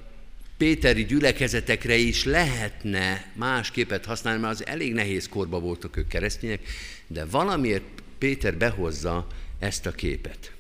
péteri 0.58 1.06
gyülekezetekre 1.06 1.96
is 1.96 2.24
lehetne 2.24 3.32
más 3.34 3.72
képet 3.72 4.06
használni, 4.06 4.42
mert 4.42 4.54
az 4.54 4.68
elég 4.68 4.94
nehéz 4.94 5.30
korba 5.30 5.60
voltak 5.60 5.98
ők 5.98 6.08
keresztények, 6.08 6.60
de 7.08 7.26
valamiért 7.26 7.84
Péter 8.18 8.58
behozza 8.58 9.28
ezt 9.60 9.86
a 9.86 9.92
képet. 9.92 10.52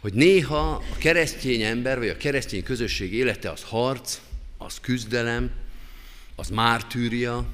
Hogy 0.00 0.12
néha 0.12 0.70
a 0.92 0.96
keresztény 0.98 1.62
ember, 1.62 1.98
vagy 1.98 2.08
a 2.08 2.16
keresztény 2.16 2.62
közösség 2.62 3.12
élete 3.12 3.50
az 3.50 3.62
harc, 3.62 4.20
az 4.58 4.80
küzdelem, 4.80 5.50
az 6.34 6.48
mártűria, 6.48 7.46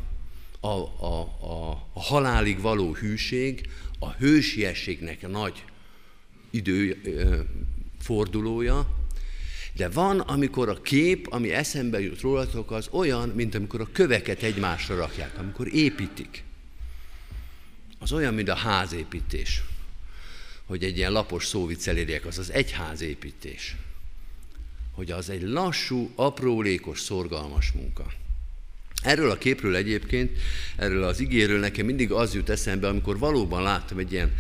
a, 0.61 0.69
a, 0.69 1.21
a, 1.41 1.71
a 1.93 2.01
halálig 2.01 2.61
való 2.61 2.95
hűség, 2.95 3.69
a 4.03 4.11
hősiességnek 4.13 5.29
nagy 5.29 5.65
idő 6.51 7.01
fordulója, 8.01 8.87
de 9.73 9.89
van, 9.89 10.21
amikor 10.21 10.69
a 10.69 10.83
kép, 10.83 11.27
ami 11.33 11.51
eszembe 11.51 12.01
jut 12.01 12.21
rólatok, 12.21 12.71
az 12.71 12.89
olyan, 12.91 13.29
mint 13.29 13.55
amikor 13.55 13.81
a 13.81 13.89
köveket 13.93 14.43
egymásra 14.43 14.97
rakják, 14.97 15.39
amikor 15.39 15.75
építik. 15.75 16.43
Az 17.99 18.13
olyan, 18.13 18.35
mint 18.35 18.49
a 18.49 18.55
házépítés. 18.55 19.63
Hogy 20.65 20.85
egy 20.85 20.97
ilyen 20.97 21.13
lapos 21.13 21.47
szóviccel 21.47 21.97
érjek, 21.97 22.27
az 22.27 22.39
az 22.39 22.51
egyházépítés. 22.51 23.77
Hogy 24.93 25.11
az 25.11 25.31
egy 25.31 25.43
lassú, 25.43 26.11
aprólékos, 26.15 27.01
szorgalmas 27.01 27.73
munka. 27.73 28.13
Erről 29.03 29.31
a 29.31 29.39
képről 29.39 29.77
egyébként, 29.77 30.39
erről 30.77 31.03
az 31.03 31.21
igéről 31.21 31.59
nekem 31.59 31.87
mindig 31.87 32.13
az 32.13 32.35
jut 32.35 32.49
eszembe, 32.49 32.89
amikor 32.89 33.19
valóban 33.19 33.63
láttam 33.63 33.99
egy 33.99 34.13
ilyen 34.13 34.33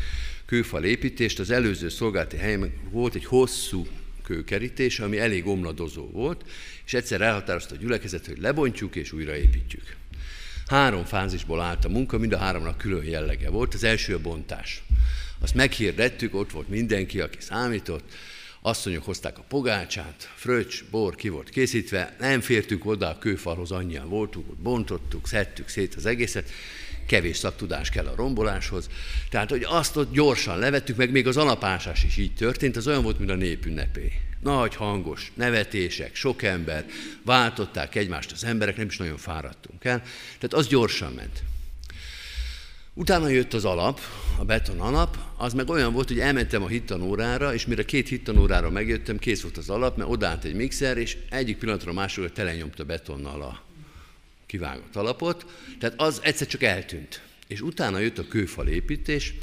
kőfal 0.46 0.84
építést, 0.84 1.38
az 1.38 1.50
előző 1.50 1.88
szolgálati 1.88 2.36
helyen 2.36 2.72
volt 2.90 3.14
egy 3.14 3.24
hosszú 3.24 3.86
kőkerítés, 4.22 5.00
ami 5.00 5.18
elég 5.18 5.46
omladozó 5.46 6.10
volt, 6.10 6.44
és 6.86 6.94
egyszer 6.94 7.20
elhatározta 7.20 7.74
a 7.74 7.78
gyülekezet, 7.78 8.26
hogy 8.26 8.38
lebontjuk 8.38 8.96
és 8.96 9.12
újraépítjük. 9.12 9.96
Három 10.66 11.04
fázisból 11.04 11.60
állt 11.60 11.84
a 11.84 11.88
munka, 11.88 12.18
mind 12.18 12.32
a 12.32 12.38
háromnak 12.38 12.78
külön 12.78 13.04
jellege 13.04 13.50
volt. 13.50 13.74
Az 13.74 13.84
első 13.84 14.14
a 14.14 14.20
bontás. 14.20 14.82
Azt 15.40 15.54
meghirdettük, 15.54 16.34
ott 16.34 16.50
volt 16.50 16.68
mindenki, 16.68 17.20
aki 17.20 17.38
számított, 17.40 18.12
asszonyok 18.62 19.04
hozták 19.04 19.38
a 19.38 19.44
pogácsát, 19.48 20.30
fröccs, 20.34 20.84
bor 20.90 21.14
ki 21.14 21.28
volt 21.28 21.48
készítve, 21.48 22.16
nem 22.18 22.40
fértünk 22.40 22.86
oda 22.86 23.08
a 23.08 23.18
kőfalhoz, 23.18 23.70
annyian 23.70 24.08
voltunk, 24.08 24.50
ott 24.50 24.58
bontottuk, 24.58 25.28
szedtük 25.28 25.68
szét 25.68 25.94
az 25.94 26.06
egészet, 26.06 26.50
kevés 27.06 27.36
szaktudás 27.36 27.90
kell 27.90 28.06
a 28.06 28.14
romboláshoz. 28.14 28.88
Tehát, 29.30 29.50
hogy 29.50 29.64
azt 29.68 29.96
ott 29.96 30.12
gyorsan 30.12 30.58
levettük, 30.58 30.96
meg 30.96 31.10
még 31.10 31.26
az 31.26 31.36
alapásás 31.36 32.04
is 32.04 32.16
így 32.16 32.34
történt, 32.34 32.76
az 32.76 32.86
olyan 32.86 33.02
volt, 33.02 33.18
mint 33.18 33.30
a 33.30 33.34
népünnepé. 33.34 34.12
Nagy 34.42 34.74
hangos 34.74 35.32
nevetések, 35.34 36.14
sok 36.14 36.42
ember, 36.42 36.86
váltották 37.24 37.94
egymást 37.94 38.32
az 38.32 38.44
emberek, 38.44 38.76
nem 38.76 38.86
is 38.86 38.96
nagyon 38.96 39.16
fáradtunk 39.16 39.84
el. 39.84 40.02
Tehát 40.38 40.54
az 40.54 40.66
gyorsan 40.66 41.12
ment. 41.12 41.42
Utána 43.00 43.28
jött 43.28 43.54
az 43.54 43.64
alap, 43.64 44.00
a 44.38 44.44
beton 44.44 44.80
alap, 44.80 45.18
az 45.36 45.52
meg 45.52 45.68
olyan 45.68 45.92
volt, 45.92 46.08
hogy 46.08 46.20
elmentem 46.20 46.62
a 46.62 46.68
hittanórára, 46.68 47.54
és 47.54 47.66
mire 47.66 47.84
két 47.84 48.08
hittanórára 48.08 48.70
megjöttem, 48.70 49.18
kész 49.18 49.40
volt 49.40 49.56
az 49.56 49.70
alap, 49.70 49.96
mert 49.96 50.10
odállt 50.10 50.44
egy 50.44 50.54
mixer, 50.54 50.96
és 50.96 51.16
egyik 51.30 51.58
pillanatra 51.58 51.92
másikra 51.92 52.32
telenyomta 52.32 52.84
betonnal 52.84 53.42
a 53.42 53.62
kivágott 54.46 54.96
alapot, 54.96 55.46
tehát 55.78 56.00
az 56.00 56.20
egyszer 56.22 56.46
csak 56.46 56.62
eltűnt. 56.62 57.22
És 57.46 57.60
utána 57.60 57.98
jött 57.98 58.18
a 58.18 58.28
kőfal 58.28 58.68
építés, 58.68 59.34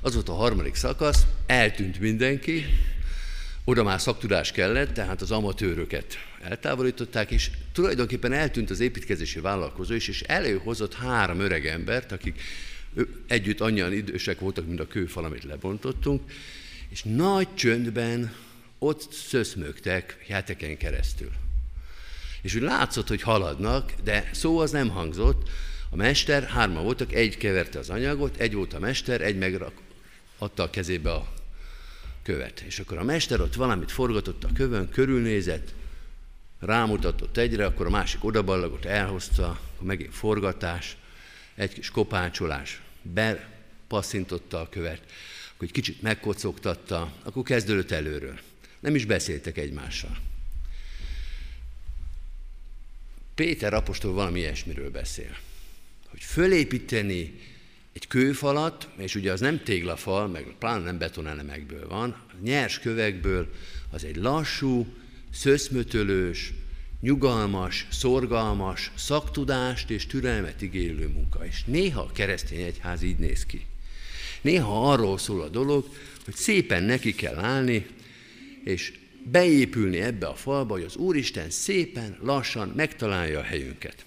az 0.00 0.14
volt 0.14 0.28
a 0.28 0.34
harmadik 0.34 0.74
szakasz, 0.74 1.22
eltűnt 1.46 2.00
mindenki, 2.00 2.64
oda 3.64 3.82
már 3.82 4.00
szaktudás 4.00 4.52
kellett, 4.52 4.92
tehát 4.92 5.22
az 5.22 5.30
amatőröket 5.30 6.18
eltávolították, 6.42 7.30
és 7.30 7.50
tulajdonképpen 7.72 8.32
eltűnt 8.32 8.70
az 8.70 8.80
építkezési 8.80 9.40
vállalkozó 9.40 9.94
is, 9.94 10.08
és 10.08 10.20
előhozott 10.20 10.94
három 10.94 11.40
öreg 11.40 11.66
embert, 11.66 12.12
akik 12.12 12.40
együtt 13.26 13.60
annyian 13.60 13.92
idősek 13.92 14.40
voltak, 14.40 14.66
mint 14.66 14.80
a 14.80 14.86
kőfal, 14.86 15.24
amit 15.24 15.44
lebontottunk, 15.44 16.30
és 16.88 17.02
nagy 17.02 17.54
csöndben 17.54 18.34
ott 18.78 19.12
szöszmögtek 19.12 20.24
heteken 20.28 20.76
keresztül. 20.76 21.30
És 22.42 22.54
úgy 22.54 22.62
látszott, 22.62 23.08
hogy 23.08 23.22
haladnak, 23.22 23.92
de 24.04 24.30
szó 24.32 24.58
az 24.58 24.70
nem 24.70 24.88
hangzott. 24.88 25.48
A 25.90 25.96
mester, 25.96 26.44
hárma 26.44 26.82
voltak, 26.82 27.12
egy 27.12 27.36
keverte 27.36 27.78
az 27.78 27.90
anyagot, 27.90 28.36
egy 28.36 28.54
volt 28.54 28.72
a 28.72 28.78
mester, 28.78 29.20
egy 29.20 29.38
meg 29.38 29.62
adta 30.38 30.62
a 30.62 30.70
kezébe 30.70 31.12
a 31.12 31.32
követ. 32.22 32.60
És 32.60 32.78
akkor 32.78 32.98
a 32.98 33.04
mester 33.04 33.40
ott 33.40 33.54
valamit 33.54 33.92
forgatott 33.92 34.44
a 34.44 34.48
kövön, 34.54 34.88
körülnézett, 34.88 35.74
rámutatott 36.60 37.36
egyre, 37.36 37.64
akkor 37.64 37.86
a 37.86 37.90
másik 37.90 38.24
odaballagott, 38.24 38.84
elhozta, 38.84 39.46
akkor 39.46 39.86
megint 39.86 40.14
forgatás, 40.14 40.96
egy 41.54 41.72
kis 41.72 41.90
kopácsolás, 41.90 42.80
bepasszintotta 43.02 44.60
a 44.60 44.68
követ, 44.68 45.02
akkor 45.54 45.66
egy 45.66 45.72
kicsit 45.72 46.02
megkocogtatta, 46.02 47.12
akkor 47.22 47.42
kezdődött 47.42 47.90
előről. 47.90 48.38
Nem 48.80 48.94
is 48.94 49.04
beszéltek 49.04 49.58
egymással. 49.58 50.16
Péter 53.34 53.74
apostol 53.74 54.12
valami 54.12 54.38
ilyesmiről 54.38 54.90
beszél. 54.90 55.36
Hogy 56.08 56.22
fölépíteni 56.22 57.40
egy 57.92 58.06
kőfalat, 58.06 58.88
és 58.96 59.14
ugye 59.14 59.32
az 59.32 59.40
nem 59.40 59.62
téglafal, 59.62 60.28
meg 60.28 60.54
pláne 60.58 60.84
nem 60.84 60.98
betonelemekből 60.98 61.88
van, 61.88 62.16
nyers 62.42 62.78
kövekből, 62.78 63.52
az 63.90 64.04
egy 64.04 64.16
lassú, 64.16 64.86
szöszmötölős, 65.30 66.52
nyugalmas, 67.02 67.86
szorgalmas, 67.90 68.90
szaktudást 68.94 69.90
és 69.90 70.06
türelmet 70.06 70.62
igénylő 70.62 71.08
munka. 71.08 71.46
És 71.46 71.64
néha 71.64 72.00
a 72.00 72.12
keresztény 72.12 72.60
egyház 72.60 73.02
így 73.02 73.18
néz 73.18 73.46
ki. 73.46 73.66
Néha 74.40 74.92
arról 74.92 75.18
szól 75.18 75.42
a 75.42 75.48
dolog, 75.48 75.86
hogy 76.24 76.34
szépen 76.34 76.82
neki 76.82 77.14
kell 77.14 77.38
állni, 77.38 77.86
és 78.64 78.92
beépülni 79.30 80.00
ebbe 80.00 80.26
a 80.26 80.34
falba, 80.34 80.72
hogy 80.72 80.82
az 80.82 80.96
Úristen 80.96 81.50
szépen, 81.50 82.18
lassan 82.20 82.72
megtalálja 82.76 83.38
a 83.38 83.42
helyünket. 83.42 84.04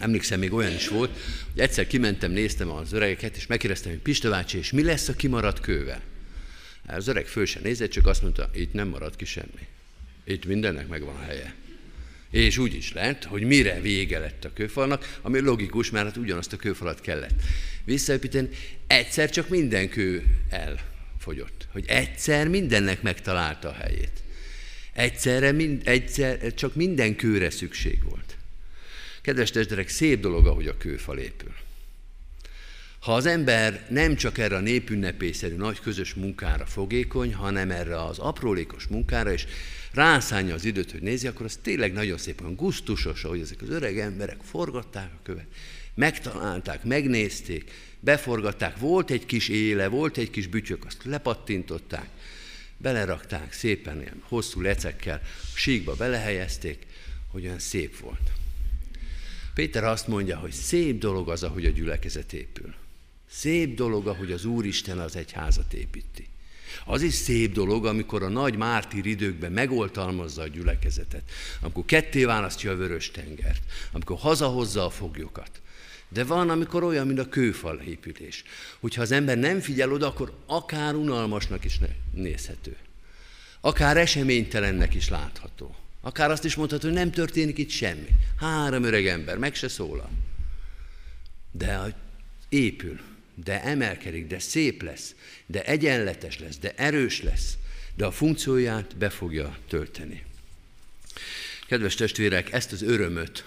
Emlékszem, 0.00 0.38
még 0.38 0.52
olyan 0.52 0.74
is 0.74 0.88
volt, 0.88 1.10
hogy 1.52 1.60
egyszer 1.60 1.86
kimentem, 1.86 2.30
néztem 2.30 2.70
az 2.70 2.92
öregeket, 2.92 3.36
és 3.36 3.46
megkérdeztem, 3.46 3.92
hogy 3.92 4.00
Pista 4.00 4.30
bácsi, 4.30 4.58
és 4.58 4.72
mi 4.72 4.82
lesz 4.82 5.08
a 5.08 5.14
kimaradt 5.14 5.60
kővel? 5.60 6.02
Az 6.86 7.08
öreg 7.08 7.26
föl 7.26 7.46
sem 7.46 7.62
nézett, 7.62 7.90
csak 7.90 8.06
azt 8.06 8.22
mondta, 8.22 8.50
itt 8.54 8.72
nem 8.72 8.88
marad 8.88 9.16
ki 9.16 9.24
semmi. 9.24 9.66
Itt 10.24 10.44
mindennek 10.44 10.88
megvan 10.88 11.16
a 11.16 11.22
helye. 11.22 11.54
És 12.32 12.58
úgy 12.58 12.74
is 12.74 12.92
lett, 12.92 13.24
hogy 13.24 13.42
mire 13.42 13.80
vége 13.80 14.18
lett 14.18 14.44
a 14.44 14.52
kőfalnak, 14.52 15.18
ami 15.22 15.40
logikus, 15.40 15.90
mert 15.90 16.04
hát 16.04 16.16
ugyanazt 16.16 16.52
a 16.52 16.56
kőfalat 16.56 17.00
kellett 17.00 17.42
visszaépíteni, 17.84 18.48
egyszer 18.86 19.30
csak 19.30 19.48
minden 19.48 19.88
kő 19.88 20.24
elfogyott. 20.50 21.68
Hogy 21.72 21.84
egyszer 21.86 22.48
mindennek 22.48 23.02
megtalálta 23.02 23.68
a 23.68 23.72
helyét. 23.72 24.22
Egyszerre, 24.92 25.52
mind, 25.52 25.82
egyszer, 25.84 26.54
csak 26.54 26.74
minden 26.74 27.16
kőre 27.16 27.50
szükség 27.50 28.04
volt. 28.04 28.36
Kedves 29.22 29.50
testvérek, 29.50 29.88
szép 29.88 30.20
dolog, 30.20 30.46
ahogy 30.46 30.66
a 30.66 30.76
kőfal 30.76 31.18
épül. 31.18 31.54
Ha 33.00 33.14
az 33.14 33.26
ember 33.26 33.86
nem 33.90 34.16
csak 34.16 34.38
erre 34.38 34.56
a 34.56 34.60
népünnepészerű 34.60 35.56
nagy 35.56 35.80
közös 35.80 36.14
munkára 36.14 36.66
fogékony, 36.66 37.34
hanem 37.34 37.70
erre 37.70 38.02
az 38.04 38.18
aprólékos 38.18 38.86
munkára, 38.86 39.32
és 39.32 39.46
rászánja 39.92 40.54
az 40.54 40.64
időt, 40.64 40.90
hogy 40.90 41.02
nézi, 41.02 41.26
akkor 41.26 41.46
az 41.46 41.58
tényleg 41.62 41.92
nagyon 41.92 42.18
szépen 42.18 42.54
gusztusos, 42.54 43.24
ahogy 43.24 43.40
ezek 43.40 43.62
az 43.62 43.68
öreg 43.68 43.98
emberek 43.98 44.40
forgatták 44.42 45.12
a 45.12 45.22
követ, 45.22 45.46
megtalálták, 45.94 46.84
megnézték, 46.84 47.70
beforgatták, 48.00 48.78
volt 48.78 49.10
egy 49.10 49.26
kis 49.26 49.48
éle, 49.48 49.88
volt 49.88 50.16
egy 50.16 50.30
kis 50.30 50.46
bütyök, 50.46 50.84
azt 50.84 51.04
lepattintották, 51.04 52.08
belerakták 52.76 53.52
szépen 53.52 54.00
ilyen 54.00 54.22
hosszú 54.28 54.60
lecekkel, 54.60 55.22
síkba 55.54 55.94
belehelyezték, 55.94 56.86
hogy 57.28 57.44
olyan 57.44 57.58
szép 57.58 57.98
volt. 57.98 58.32
Péter 59.54 59.84
azt 59.84 60.08
mondja, 60.08 60.38
hogy 60.38 60.52
szép 60.52 60.98
dolog 60.98 61.28
az, 61.28 61.42
ahogy 61.42 61.66
a 61.66 61.70
gyülekezet 61.70 62.32
épül. 62.32 62.74
Szép 63.30 63.74
dolog, 63.74 64.06
ahogy 64.06 64.32
az 64.32 64.44
Úristen 64.44 64.98
az 64.98 65.16
egyházat 65.16 65.72
építi. 65.72 66.28
Az 66.84 67.02
is 67.02 67.14
szép 67.14 67.52
dolog, 67.52 67.86
amikor 67.86 68.22
a 68.22 68.28
nagy 68.28 68.56
mártír 68.56 69.06
időkben 69.06 69.52
megoltalmazza 69.52 70.42
a 70.42 70.48
gyülekezetet, 70.48 71.22
amikor 71.60 71.84
ketté 71.84 72.24
választja 72.24 72.70
a 72.70 72.76
vörös 72.76 73.10
tengert, 73.10 73.62
amikor 73.92 74.18
hazahozza 74.18 74.84
a 74.84 74.90
foglyokat. 74.90 75.50
De 76.08 76.24
van, 76.24 76.50
amikor 76.50 76.82
olyan, 76.82 77.06
mint 77.06 77.18
a 77.18 77.28
kőfal 77.28 77.78
építés. 77.78 78.44
Hogyha 78.80 79.02
az 79.02 79.12
ember 79.12 79.38
nem 79.38 79.60
figyel 79.60 79.92
oda, 79.92 80.06
akkor 80.06 80.32
akár 80.46 80.94
unalmasnak 80.94 81.64
is 81.64 81.78
nézhető. 82.14 82.76
Akár 83.60 83.96
eseménytelennek 83.96 84.94
is 84.94 85.08
látható. 85.08 85.74
Akár 86.00 86.30
azt 86.30 86.44
is 86.44 86.54
mondható, 86.54 86.86
hogy 86.86 86.96
nem 86.96 87.10
történik 87.10 87.58
itt 87.58 87.70
semmi. 87.70 88.08
Három 88.36 88.82
öreg 88.82 89.06
ember, 89.06 89.38
meg 89.38 89.54
se 89.54 89.68
szólal. 89.68 90.10
De 91.50 91.96
épül, 92.48 93.00
de 93.44 93.62
emelkedik, 93.62 94.26
de 94.26 94.38
szép 94.38 94.82
lesz, 94.82 95.14
de 95.46 95.64
egyenletes 95.64 96.38
lesz, 96.38 96.58
de 96.58 96.72
erős 96.76 97.22
lesz, 97.22 97.56
de 97.94 98.04
a 98.04 98.10
funkcióját 98.10 98.96
be 98.96 99.10
fogja 99.10 99.56
tölteni. 99.68 100.24
Kedves 101.66 101.94
testvérek, 101.94 102.52
ezt 102.52 102.72
az 102.72 102.82
örömöt 102.82 103.44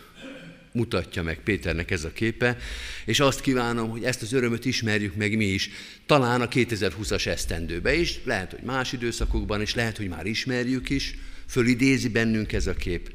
mutatja 0.71 1.23
meg 1.23 1.39
Péternek 1.43 1.91
ez 1.91 2.03
a 2.03 2.11
képe, 2.11 2.57
és 3.05 3.19
azt 3.19 3.41
kívánom, 3.41 3.89
hogy 3.89 4.03
ezt 4.03 4.21
az 4.21 4.33
örömöt 4.33 4.65
ismerjük 4.65 5.15
meg 5.15 5.37
mi 5.37 5.45
is, 5.45 5.69
talán 6.05 6.41
a 6.41 6.47
2020-as 6.47 7.25
esztendőbe 7.25 7.93
is, 7.93 8.19
lehet, 8.23 8.51
hogy 8.51 8.63
más 8.63 8.93
időszakokban 8.93 9.61
is, 9.61 9.75
lehet, 9.75 9.97
hogy 9.97 10.07
már 10.07 10.25
ismerjük 10.25 10.89
is, 10.89 11.15
fölidézi 11.47 12.09
bennünk 12.09 12.53
ez 12.53 12.67
a 12.67 12.73
kép. 12.73 13.11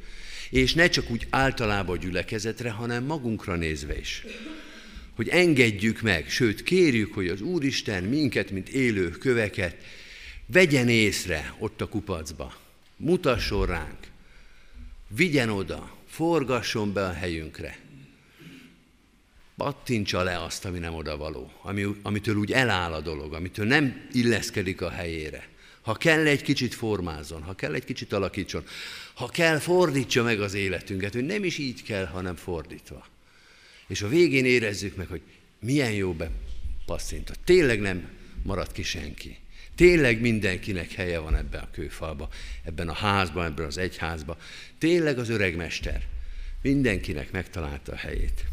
És 0.50 0.74
ne 0.74 0.88
csak 0.88 1.10
úgy 1.10 1.26
általában 1.30 1.98
gyülekezetre, 1.98 2.70
hanem 2.70 3.04
magunkra 3.04 3.56
nézve 3.56 3.98
is. 3.98 4.24
Hogy 5.20 5.28
engedjük 5.28 6.00
meg, 6.00 6.30
sőt 6.30 6.62
kérjük, 6.62 7.14
hogy 7.14 7.28
az 7.28 7.40
Úristen 7.40 8.04
minket, 8.04 8.50
mint 8.50 8.68
élő 8.68 9.10
köveket, 9.10 9.76
vegyen 10.46 10.88
észre 10.88 11.54
ott 11.58 11.80
a 11.80 11.88
kupacba, 11.88 12.54
mutasson 12.96 13.66
ránk, 13.66 13.98
vigyen 15.08 15.48
oda, 15.48 15.96
forgasson 16.06 16.92
be 16.92 17.04
a 17.04 17.12
helyünkre. 17.12 17.78
Pattintsa 19.56 20.22
le 20.22 20.42
azt, 20.42 20.64
ami 20.64 20.78
nem 20.78 20.94
oda 20.94 21.16
való, 21.16 21.52
ami, 21.62 21.86
amitől 22.02 22.36
úgy 22.36 22.52
eláll 22.52 22.92
a 22.92 23.00
dolog, 23.00 23.34
amitől 23.34 23.66
nem 23.66 24.08
illeszkedik 24.12 24.80
a 24.80 24.90
helyére. 24.90 25.48
Ha 25.80 25.94
kell 25.94 26.26
egy 26.26 26.42
kicsit 26.42 26.74
formázzon, 26.74 27.42
ha 27.42 27.54
kell 27.54 27.74
egy 27.74 27.84
kicsit 27.84 28.12
alakítson, 28.12 28.64
ha 29.14 29.28
kell 29.28 29.58
fordítsa 29.58 30.22
meg 30.22 30.40
az 30.40 30.54
életünket, 30.54 31.12
hogy 31.12 31.26
nem 31.26 31.44
is 31.44 31.58
így 31.58 31.82
kell, 31.82 32.06
hanem 32.06 32.36
fordítva. 32.36 33.06
És 33.90 34.02
a 34.02 34.08
végén 34.08 34.44
érezzük 34.44 34.96
meg, 34.96 35.06
hogy 35.06 35.20
milyen 35.60 35.92
jó 35.92 36.12
bepasszinta. 36.12 37.32
Tényleg 37.44 37.80
nem 37.80 38.08
marad 38.42 38.72
ki 38.72 38.82
senki. 38.82 39.36
Tényleg 39.74 40.20
mindenkinek 40.20 40.92
helye 40.92 41.18
van 41.18 41.36
ebben 41.36 41.60
a 41.60 41.70
kőfalba, 41.70 42.28
ebben 42.64 42.88
a 42.88 42.92
házban, 42.92 43.46
ebben 43.46 43.66
az 43.66 43.78
egyházban. 43.78 44.36
Tényleg 44.78 45.18
az 45.18 45.28
öreg 45.28 45.56
mester 45.56 46.06
mindenkinek 46.62 47.32
megtalálta 47.32 47.92
a 47.92 47.96
helyét. 47.96 48.44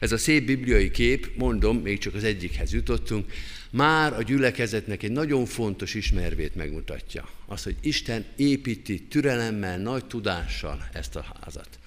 Ez 0.00 0.12
a 0.12 0.18
szép 0.18 0.46
bibliai 0.46 0.90
kép, 0.90 1.36
mondom, 1.36 1.76
még 1.76 1.98
csak 1.98 2.14
az 2.14 2.24
egyikhez 2.24 2.72
jutottunk, 2.72 3.32
már 3.70 4.12
a 4.12 4.22
gyülekezetnek 4.22 5.02
egy 5.02 5.12
nagyon 5.12 5.46
fontos 5.46 5.94
ismervét 5.94 6.54
megmutatja. 6.54 7.28
Az, 7.46 7.62
hogy 7.62 7.76
Isten 7.80 8.24
építi 8.36 9.02
türelemmel, 9.02 9.78
nagy 9.78 10.04
tudással 10.04 10.88
ezt 10.92 11.16
a 11.16 11.34
házat. 11.40 11.77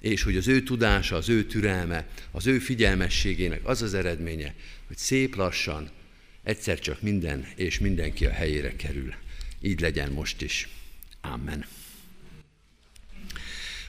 És 0.00 0.22
hogy 0.22 0.36
az 0.36 0.48
ő 0.48 0.62
tudása, 0.62 1.16
az 1.16 1.28
ő 1.28 1.44
türelme, 1.44 2.06
az 2.30 2.46
ő 2.46 2.58
figyelmességének 2.58 3.60
az 3.64 3.82
az 3.82 3.94
eredménye, 3.94 4.54
hogy 4.86 4.96
szép 4.96 5.36
lassan, 5.36 5.90
egyszer 6.42 6.78
csak 6.78 7.02
minden 7.02 7.46
és 7.54 7.78
mindenki 7.78 8.26
a 8.26 8.30
helyére 8.30 8.76
kerül. 8.76 9.14
Így 9.60 9.80
legyen 9.80 10.12
most 10.12 10.42
is. 10.42 10.68
Amen. 11.20 11.66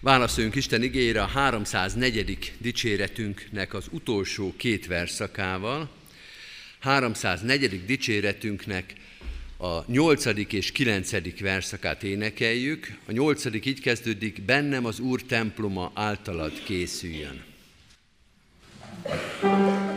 Válaszoljunk 0.02 0.56
Isten 0.56 0.84
igényére 0.84 1.22
a 1.22 1.26
304. 1.26 2.54
dicséretünknek 2.58 3.74
az 3.74 3.86
utolsó 3.90 4.54
két 4.58 4.88
verszakával. 4.88 5.92
304. 6.80 7.86
dicséretünknek 7.86 8.94
a 9.62 9.84
8. 9.88 10.26
és 10.54 10.72
9. 10.72 11.40
verszakát 11.40 12.04
énekeljük. 12.04 12.98
A 13.06 13.12
8. 13.12 13.46
így 13.66 13.82
kezdődik, 13.82 14.42
bennem 14.42 14.86
az 14.86 15.00
Úr 15.00 15.22
temploma 15.22 15.92
általad 15.94 16.64
készüljön. 16.64 17.44
thank 19.42 19.86
you 19.86 19.91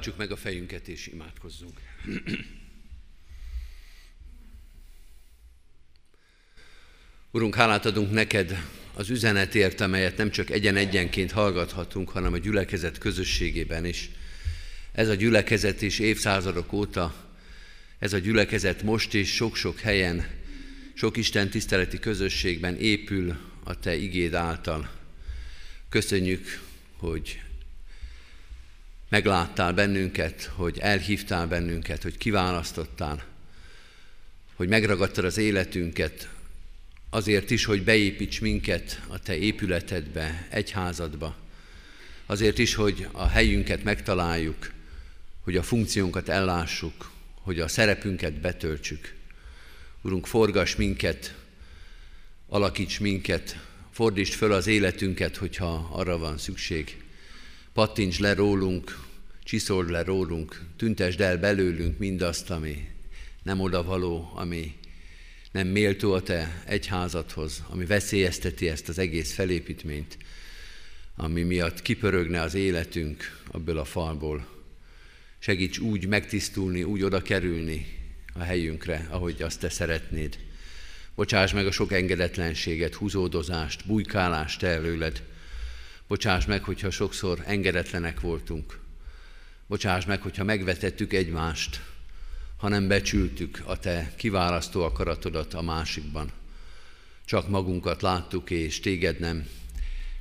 Hajtsuk 0.00 0.18
meg 0.18 0.30
a 0.30 0.36
fejünket 0.36 0.88
és 0.88 1.06
imádkozzunk. 1.06 1.80
Urunk, 7.30 7.54
hálát 7.54 7.86
adunk 7.86 8.10
neked 8.12 8.66
az 8.94 9.10
üzenetért, 9.10 9.80
amelyet 9.80 10.16
nem 10.16 10.30
csak 10.30 10.50
egyen-egyenként 10.50 11.30
hallgathatunk, 11.30 12.10
hanem 12.10 12.32
a 12.32 12.38
gyülekezet 12.38 12.98
közösségében 12.98 13.84
is. 13.84 14.10
Ez 14.92 15.08
a 15.08 15.14
gyülekezet 15.14 15.82
is 15.82 15.98
évszázadok 15.98 16.72
óta, 16.72 17.30
ez 17.98 18.12
a 18.12 18.18
gyülekezet 18.18 18.82
most 18.82 19.14
is 19.14 19.34
sok-sok 19.34 19.78
helyen, 19.78 20.26
sok 20.94 21.16
Isten 21.16 21.50
tiszteleti 21.50 21.98
közösségben 21.98 22.76
épül 22.76 23.36
a 23.64 23.78
Te 23.78 23.96
igéd 23.96 24.34
által. 24.34 24.90
Köszönjük, 25.88 26.60
hogy 26.96 27.40
megláttál 29.10 29.72
bennünket, 29.72 30.50
hogy 30.54 30.78
elhívtál 30.78 31.46
bennünket, 31.46 32.02
hogy 32.02 32.16
kiválasztottál, 32.16 33.24
hogy 34.54 34.68
megragadtad 34.68 35.24
az 35.24 35.36
életünket 35.36 36.28
azért 37.10 37.50
is, 37.50 37.64
hogy 37.64 37.82
beépíts 37.82 38.40
minket 38.40 39.02
a 39.08 39.18
te 39.18 39.36
épületedbe, 39.36 40.46
egyházadba, 40.50 41.36
azért 42.26 42.58
is, 42.58 42.74
hogy 42.74 43.08
a 43.12 43.26
helyünket 43.26 43.82
megtaláljuk, 43.82 44.72
hogy 45.40 45.56
a 45.56 45.62
funkciónkat 45.62 46.28
ellássuk, 46.28 47.10
hogy 47.34 47.60
a 47.60 47.68
szerepünket 47.68 48.32
betöltsük. 48.32 49.14
Urunk, 50.02 50.26
forgass 50.26 50.74
minket, 50.74 51.34
alakíts 52.48 53.00
minket, 53.00 53.58
fordítsd 53.90 54.32
föl 54.32 54.52
az 54.52 54.66
életünket, 54.66 55.36
hogyha 55.36 55.88
arra 55.92 56.18
van 56.18 56.38
szükség. 56.38 57.02
Pattints 57.80 58.18
le 58.18 58.34
rólunk, 58.34 58.98
csiszold 59.44 59.90
le 59.90 60.02
rólunk, 60.02 60.62
tüntesd 60.76 61.20
el 61.20 61.38
belőlünk 61.38 61.98
mindazt, 61.98 62.50
ami 62.50 62.88
nem 63.42 63.60
odavaló, 63.60 64.32
ami 64.34 64.74
nem 65.52 65.66
méltó 65.66 66.12
a 66.12 66.22
te 66.22 66.62
egyházadhoz, 66.66 67.62
ami 67.68 67.84
veszélyezteti 67.84 68.68
ezt 68.68 68.88
az 68.88 68.98
egész 68.98 69.34
felépítményt, 69.34 70.18
ami 71.16 71.42
miatt 71.42 71.82
kipörögne 71.82 72.40
az 72.40 72.54
életünk 72.54 73.42
abból 73.50 73.78
a 73.78 73.84
falból. 73.84 74.46
Segíts 75.38 75.78
úgy 75.78 76.06
megtisztulni, 76.06 76.82
úgy 76.82 77.02
oda 77.02 77.22
kerülni 77.22 77.86
a 78.34 78.42
helyünkre, 78.42 79.06
ahogy 79.10 79.42
azt 79.42 79.60
te 79.60 79.68
szeretnéd. 79.68 80.38
Bocsáss 81.14 81.52
meg 81.52 81.66
a 81.66 81.70
sok 81.70 81.92
engedetlenséget, 81.92 82.94
húzódozást, 82.94 83.86
bujkálást 83.86 84.62
előled. 84.62 85.22
Bocsáss 86.10 86.44
meg, 86.44 86.64
hogyha 86.64 86.90
sokszor 86.90 87.42
engedetlenek 87.46 88.20
voltunk. 88.20 88.78
Bocsáss 89.66 90.04
meg, 90.04 90.22
hogyha 90.22 90.44
megvetettük 90.44 91.12
egymást, 91.12 91.82
ha 92.56 92.68
nem 92.68 92.88
becsültük 92.88 93.62
a 93.64 93.78
te 93.78 94.12
kiválasztó 94.16 94.82
akaratodat 94.82 95.54
a 95.54 95.62
másikban. 95.62 96.32
Csak 97.24 97.48
magunkat 97.48 98.02
láttuk, 98.02 98.50
és 98.50 98.80
téged 98.80 99.20
nem. 99.20 99.48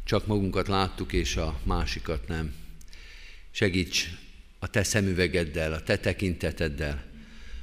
Csak 0.04 0.28
magunkat 0.28 0.68
láttuk, 0.68 1.14
és 1.14 1.36
a 1.36 1.60
másikat 1.64 2.28
nem. 2.28 2.54
Segíts 3.52 4.10
a 4.60 4.68
te 4.68 4.84
szemüvegeddel, 4.84 5.74
a 5.74 5.84
te 5.84 5.98
tekinteteddel, 5.98 7.04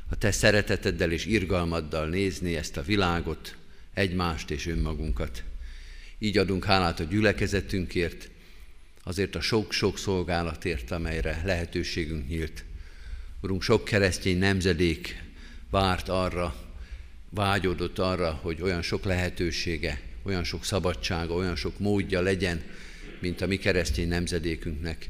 a 0.08 0.16
te 0.16 0.30
szereteteddel 0.30 1.12
és 1.12 1.26
irgalmaddal 1.26 2.08
nézni 2.08 2.56
ezt 2.56 2.76
a 2.76 2.82
világot, 2.82 3.56
egymást 3.94 4.50
és 4.50 4.66
önmagunkat. 4.66 5.44
Így 6.18 6.38
adunk 6.38 6.64
hálát 6.64 7.00
a 7.00 7.04
gyülekezetünkért, 7.04 8.30
azért 9.02 9.34
a 9.34 9.40
sok-sok 9.40 9.98
szolgálatért, 9.98 10.90
amelyre 10.90 11.42
lehetőségünk 11.44 12.28
nyílt. 12.28 12.64
Urunk, 13.40 13.62
sok 13.62 13.84
keresztény 13.84 14.38
nemzedék 14.38 15.22
várt 15.70 16.08
arra, 16.08 16.54
vágyódott 17.30 17.98
arra, 17.98 18.30
hogy 18.30 18.62
olyan 18.62 18.82
sok 18.82 19.04
lehetősége, 19.04 20.00
olyan 20.22 20.44
sok 20.44 20.64
szabadsága, 20.64 21.34
olyan 21.34 21.56
sok 21.56 21.78
módja 21.78 22.20
legyen, 22.20 22.62
mint 23.20 23.40
a 23.40 23.46
mi 23.46 23.56
keresztény 23.56 24.08
nemzedékünknek. 24.08 25.08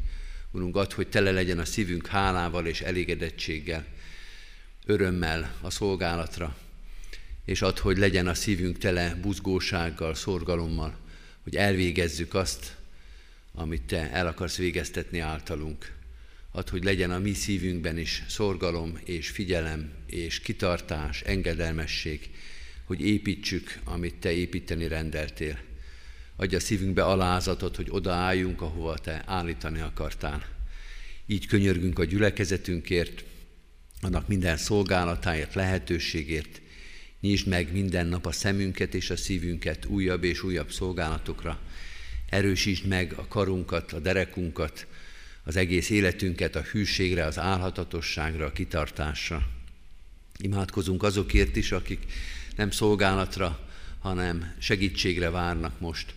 Urunk, 0.50 0.76
add, 0.76 0.94
hogy 0.94 1.08
tele 1.08 1.30
legyen 1.30 1.58
a 1.58 1.64
szívünk 1.64 2.06
hálával 2.06 2.66
és 2.66 2.80
elégedettséggel, 2.80 3.84
örömmel 4.86 5.54
a 5.60 5.70
szolgálatra, 5.70 6.56
és 7.46 7.62
add, 7.62 7.80
hogy 7.80 7.98
legyen 7.98 8.26
a 8.26 8.34
szívünk 8.34 8.78
tele 8.78 9.14
buzgósággal, 9.14 10.14
szorgalommal, 10.14 10.96
hogy 11.42 11.56
elvégezzük 11.56 12.34
azt, 12.34 12.76
amit 13.54 13.82
Te 13.82 14.10
el 14.10 14.26
akarsz 14.26 14.56
végeztetni 14.56 15.18
általunk. 15.18 15.92
Add, 16.50 16.70
hogy 16.70 16.84
legyen 16.84 17.10
a 17.10 17.18
mi 17.18 17.32
szívünkben 17.32 17.98
is 17.98 18.22
szorgalom 18.28 18.98
és 19.04 19.28
figyelem 19.28 19.92
és 20.06 20.40
kitartás, 20.40 21.20
engedelmesség, 21.22 22.30
hogy 22.84 23.00
építsük, 23.00 23.78
amit 23.84 24.14
Te 24.14 24.32
építeni 24.32 24.88
rendeltél. 24.88 25.58
Adj 26.36 26.54
a 26.54 26.60
szívünkbe 26.60 27.04
alázatot, 27.04 27.76
hogy 27.76 27.86
odaálljunk, 27.90 28.60
ahova 28.60 28.98
Te 28.98 29.22
állítani 29.26 29.80
akartál. 29.80 30.44
Így 31.26 31.46
könyörgünk 31.46 31.98
a 31.98 32.04
gyülekezetünkért, 32.04 33.24
annak 34.00 34.28
minden 34.28 34.56
szolgálatáért, 34.56 35.54
lehetőségért. 35.54 36.60
Nyisd 37.20 37.46
meg 37.46 37.72
minden 37.72 38.06
nap 38.06 38.26
a 38.26 38.32
szemünket 38.32 38.94
és 38.94 39.10
a 39.10 39.16
szívünket 39.16 39.84
újabb 39.86 40.24
és 40.24 40.42
újabb 40.42 40.70
szolgálatokra. 40.70 41.60
Erősítsd 42.28 42.86
meg 42.86 43.12
a 43.12 43.26
karunkat, 43.28 43.92
a 43.92 43.98
derekunkat, 43.98 44.86
az 45.44 45.56
egész 45.56 45.90
életünket 45.90 46.56
a 46.56 46.62
hűségre, 46.62 47.24
az 47.24 47.38
álhatatosságra, 47.38 48.46
a 48.46 48.52
kitartásra. 48.52 49.48
Imádkozunk 50.38 51.02
azokért 51.02 51.56
is, 51.56 51.72
akik 51.72 52.04
nem 52.56 52.70
szolgálatra, 52.70 53.68
hanem 53.98 54.54
segítségre 54.58 55.30
várnak 55.30 55.80
most, 55.80 56.14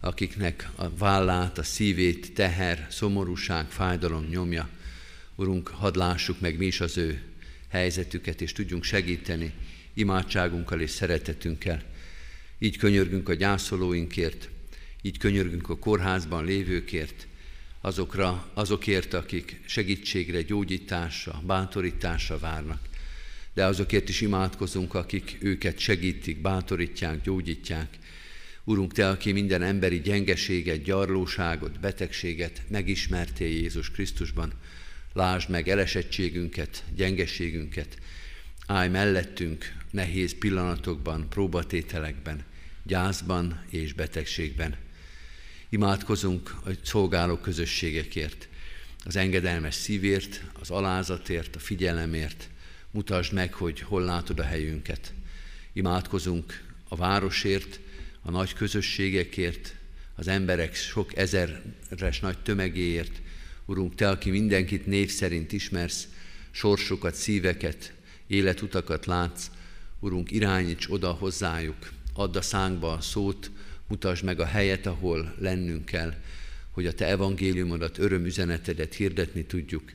akiknek 0.00 0.70
a 0.74 0.96
vállát, 0.96 1.58
a 1.58 1.62
szívét 1.62 2.34
teher, 2.34 2.86
szomorúság, 2.90 3.70
fájdalom 3.70 4.24
nyomja. 4.24 4.68
Urunk, 5.34 5.68
hadd 5.68 5.96
lássuk 5.96 6.40
meg 6.40 6.58
mi 6.58 6.66
is 6.66 6.80
az 6.80 6.96
ő 6.96 7.22
helyzetüket, 7.68 8.40
és 8.40 8.52
tudjunk 8.52 8.84
segíteni 8.84 9.52
imádságunkkal 10.00 10.80
és 10.80 10.90
szeretetünkkel. 10.90 11.82
Így 12.58 12.76
könyörgünk 12.76 13.28
a 13.28 13.34
gyászolóinkért, 13.34 14.48
így 15.02 15.18
könyörgünk 15.18 15.68
a 15.68 15.78
kórházban 15.78 16.44
lévőkért, 16.44 17.26
azokra, 17.80 18.50
azokért, 18.54 19.14
akik 19.14 19.60
segítségre, 19.66 20.42
gyógyításra, 20.42 21.42
bátorításra 21.46 22.38
várnak. 22.38 22.80
De 23.54 23.64
azokért 23.64 24.08
is 24.08 24.20
imádkozunk, 24.20 24.94
akik 24.94 25.36
őket 25.40 25.78
segítik, 25.78 26.40
bátorítják, 26.40 27.22
gyógyítják. 27.22 27.98
Urunk, 28.64 28.92
Te, 28.92 29.08
aki 29.08 29.32
minden 29.32 29.62
emberi 29.62 30.00
gyengeséget, 30.00 30.82
gyarlóságot, 30.82 31.80
betegséget 31.80 32.62
megismertél 32.68 33.48
Jézus 33.48 33.90
Krisztusban, 33.90 34.52
lásd 35.12 35.50
meg 35.50 35.68
elesettségünket, 35.68 36.84
gyengeségünket, 36.94 37.98
állj 38.70 38.88
mellettünk 38.88 39.74
nehéz 39.90 40.38
pillanatokban, 40.38 41.28
próbatételekben, 41.28 42.44
gyászban 42.82 43.64
és 43.70 43.92
betegségben. 43.92 44.76
Imádkozunk 45.68 46.54
a 46.64 46.70
szolgáló 46.82 47.36
közösségekért, 47.36 48.48
az 49.04 49.16
engedelmes 49.16 49.74
szívért, 49.74 50.44
az 50.60 50.70
alázatért, 50.70 51.56
a 51.56 51.58
figyelemért. 51.58 52.48
Mutasd 52.90 53.32
meg, 53.32 53.54
hogy 53.54 53.80
hol 53.80 54.02
látod 54.02 54.38
a 54.38 54.44
helyünket. 54.44 55.12
Imádkozunk 55.72 56.62
a 56.88 56.96
városért, 56.96 57.80
a 58.22 58.30
nagy 58.30 58.52
közösségekért, 58.54 59.74
az 60.14 60.28
emberek 60.28 60.74
sok 60.74 61.16
ezeres 61.16 62.20
nagy 62.20 62.38
tömegéért. 62.38 63.20
Urunk, 63.64 63.94
Te, 63.94 64.08
aki 64.08 64.30
mindenkit 64.30 64.86
név 64.86 65.10
szerint 65.10 65.52
ismersz, 65.52 66.08
sorsokat, 66.50 67.14
szíveket, 67.14 67.92
életutakat 68.30 69.06
látsz, 69.06 69.50
Urunk, 69.98 70.30
irányíts 70.30 70.86
oda 70.88 71.12
hozzájuk, 71.12 71.90
add 72.12 72.36
a 72.36 72.42
szánkba 72.42 72.92
a 72.92 73.00
szót, 73.00 73.50
mutasd 73.88 74.24
meg 74.24 74.40
a 74.40 74.44
helyet, 74.44 74.86
ahol 74.86 75.34
lennünk 75.38 75.84
kell, 75.84 76.14
hogy 76.70 76.86
a 76.86 76.92
Te 76.92 77.06
evangéliumodat, 77.06 77.98
örömüzenetedet 77.98 78.94
hirdetni 78.94 79.44
tudjuk 79.44 79.92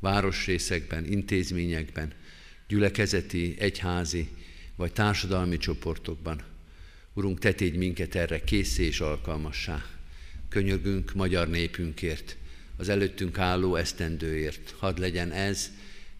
városrészekben, 0.00 1.04
intézményekben, 1.04 2.12
gyülekezeti, 2.68 3.56
egyházi 3.58 4.28
vagy 4.76 4.92
társadalmi 4.92 5.56
csoportokban. 5.56 6.42
Urunk, 7.14 7.38
Te 7.38 7.52
tégy 7.52 7.76
minket 7.76 8.14
erre 8.14 8.44
készé 8.44 8.84
és 8.84 9.00
alkalmassá. 9.00 9.84
Könyörgünk 10.48 11.14
magyar 11.14 11.48
népünkért, 11.48 12.36
az 12.76 12.88
előttünk 12.88 13.38
álló 13.38 13.76
esztendőért. 13.76 14.74
Hadd 14.78 15.00
legyen 15.00 15.32
ez 15.32 15.70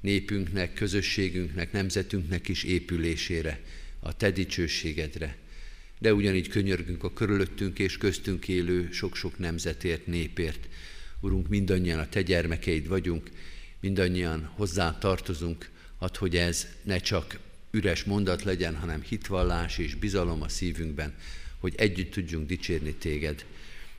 népünknek, 0.07 0.75
közösségünknek, 0.75 1.73
nemzetünknek 1.73 2.49
is 2.49 2.63
épülésére, 2.63 3.61
a 4.01 4.17
Te 4.17 4.31
dicsőségedre 4.31 5.37
de 5.99 6.15
ugyanígy 6.15 6.49
könyörgünk 6.49 7.05
a 7.05 7.13
körülöttünk 7.13 7.79
és 7.79 7.97
köztünk 7.97 8.49
élő 8.49 8.89
sok-sok 8.93 9.39
nemzetért, 9.39 10.07
népért. 10.07 10.69
Urunk, 11.21 11.49
mindannyian 11.49 11.99
a 11.99 12.09
Te 12.09 12.23
gyermekeid 12.23 12.89
vagyunk, 12.89 13.31
mindannyian 13.81 14.51
hozzá 14.55 14.99
tartozunk, 14.99 15.71
add, 15.99 16.17
hogy 16.19 16.37
ez 16.37 16.67
ne 16.83 16.99
csak 16.99 17.39
üres 17.71 18.05
mondat 18.05 18.43
legyen, 18.43 18.77
hanem 18.77 19.03
hitvallás 19.03 19.79
és 19.79 19.95
bizalom 19.95 20.43
a 20.43 20.49
szívünkben, 20.49 21.15
hogy 21.59 21.75
együtt 21.77 22.13
tudjunk 22.13 22.47
dicsérni 22.47 22.95
Téged. 22.95 23.45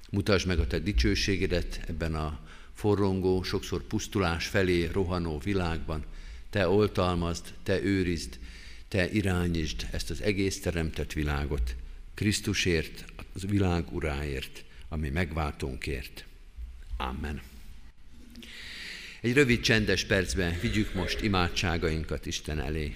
Mutasd 0.09 0.47
meg 0.47 0.59
a 0.59 0.67
Te 0.67 0.79
dicsőségedet 0.79 1.79
ebben 1.87 2.15
a 2.15 2.46
forrongó, 2.77 3.43
sokszor 3.43 3.83
pusztulás 3.83 4.47
felé 4.47 4.85
rohanó 4.85 5.39
világban. 5.39 6.03
Te 6.49 6.67
oltalmazd, 6.67 7.53
Te 7.63 7.81
őrizd, 7.81 8.39
Te 8.87 9.11
irányítsd 9.11 9.87
ezt 9.91 10.09
az 10.09 10.21
egész 10.21 10.59
teremtett 10.59 11.13
világot. 11.13 11.75
Krisztusért, 12.13 13.05
az 13.33 13.45
világ 13.47 13.93
uráért, 13.93 14.63
ami 14.89 15.09
megváltónkért. 15.09 16.25
Amen. 16.97 17.41
Egy 19.21 19.33
rövid 19.33 19.59
csendes 19.59 20.05
percben 20.05 20.59
vigyük 20.61 20.93
most 20.93 21.21
imádságainkat 21.21 22.25
Isten 22.25 22.59
elé. 22.59 22.95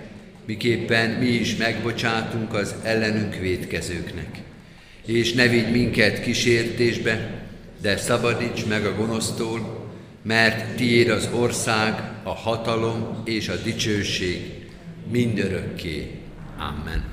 miképpen 0.45 1.09
mi 1.09 1.27
is 1.27 1.55
megbocsátunk 1.55 2.53
az 2.53 2.75
ellenünk 2.83 3.35
védkezőknek. 3.35 4.41
És 5.05 5.33
ne 5.33 5.47
vigy 5.47 5.71
minket 5.71 6.21
kísértésbe, 6.21 7.43
de 7.81 7.97
szabadíts 7.97 8.65
meg 8.65 8.85
a 8.85 8.95
gonosztól, 8.95 9.89
mert 10.23 10.75
tiéd 10.75 11.09
az 11.09 11.29
ország, 11.33 12.11
a 12.23 12.33
hatalom 12.33 13.21
és 13.25 13.47
a 13.47 13.55
dicsőség 13.55 14.41
mindörökké. 15.11 16.11
Amen. 16.57 17.03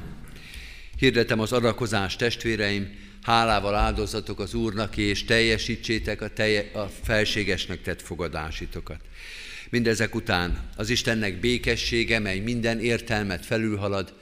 Hirdetem 0.98 1.40
az 1.40 1.52
adakozást, 1.52 2.18
testvéreim, 2.18 2.98
hálával 3.22 3.74
áldozatok 3.74 4.40
az 4.40 4.54
Úrnak, 4.54 4.96
és 4.96 5.24
teljesítsétek 5.24 6.20
a, 6.20 6.28
telje, 6.28 6.70
a 6.72 6.90
felségesnek 7.02 7.82
tett 7.82 8.02
fogadásitokat. 8.02 9.00
Mindezek 9.70 10.14
után 10.14 10.70
az 10.76 10.90
Istennek 10.90 11.40
békessége, 11.40 12.18
mely 12.18 12.38
minden 12.38 12.80
értelmet 12.80 13.46
felülhalad, 13.46 14.14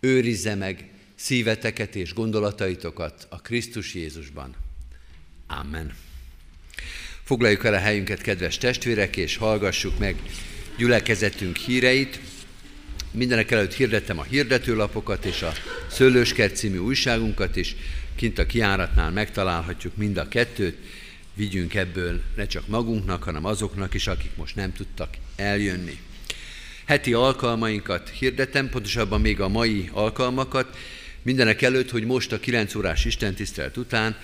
őrizze 0.00 0.54
meg 0.54 0.90
szíveteket 1.14 1.96
és 1.96 2.14
gondolataitokat 2.14 3.26
a 3.30 3.40
Krisztus 3.40 3.94
Jézusban. 3.94 4.54
Amen. 5.46 5.92
Foglaljuk 7.22 7.64
el 7.64 7.74
a 7.74 7.78
helyünket, 7.78 8.20
kedves 8.20 8.58
testvérek, 8.58 9.16
és 9.16 9.36
hallgassuk 9.36 9.98
meg 9.98 10.16
gyülekezetünk 10.78 11.56
híreit. 11.56 12.20
Mindenek 13.10 13.50
előtt 13.50 13.74
hirdettem 13.74 14.18
a 14.18 14.22
hirdetőlapokat 14.22 15.24
és 15.24 15.42
a 15.42 15.52
Szőlőskert 15.90 16.56
című 16.56 16.78
újságunkat 16.78 17.56
is. 17.56 17.76
Kint 18.14 18.38
a 18.38 18.46
kiáratnál 18.46 19.10
megtalálhatjuk 19.10 19.96
mind 19.96 20.16
a 20.16 20.28
kettőt. 20.28 20.76
Vigyünk 21.34 21.74
ebből 21.74 22.20
ne 22.36 22.46
csak 22.46 22.66
magunknak, 22.66 23.22
hanem 23.22 23.44
azoknak 23.44 23.94
is, 23.94 24.06
akik 24.06 24.36
most 24.36 24.56
nem 24.56 24.72
tudtak 24.72 25.16
eljönni. 25.36 25.98
Heti 26.84 27.12
alkalmainkat 27.12 28.08
hirdetem, 28.08 28.68
pontosabban 28.68 29.20
még 29.20 29.40
a 29.40 29.48
mai 29.48 29.90
alkalmakat. 29.92 30.76
Mindenek 31.22 31.62
előtt, 31.62 31.90
hogy 31.90 32.04
most 32.04 32.32
a 32.32 32.40
9 32.40 32.74
órás 32.74 33.04
istentisztelet 33.04 33.76
után 33.76 34.16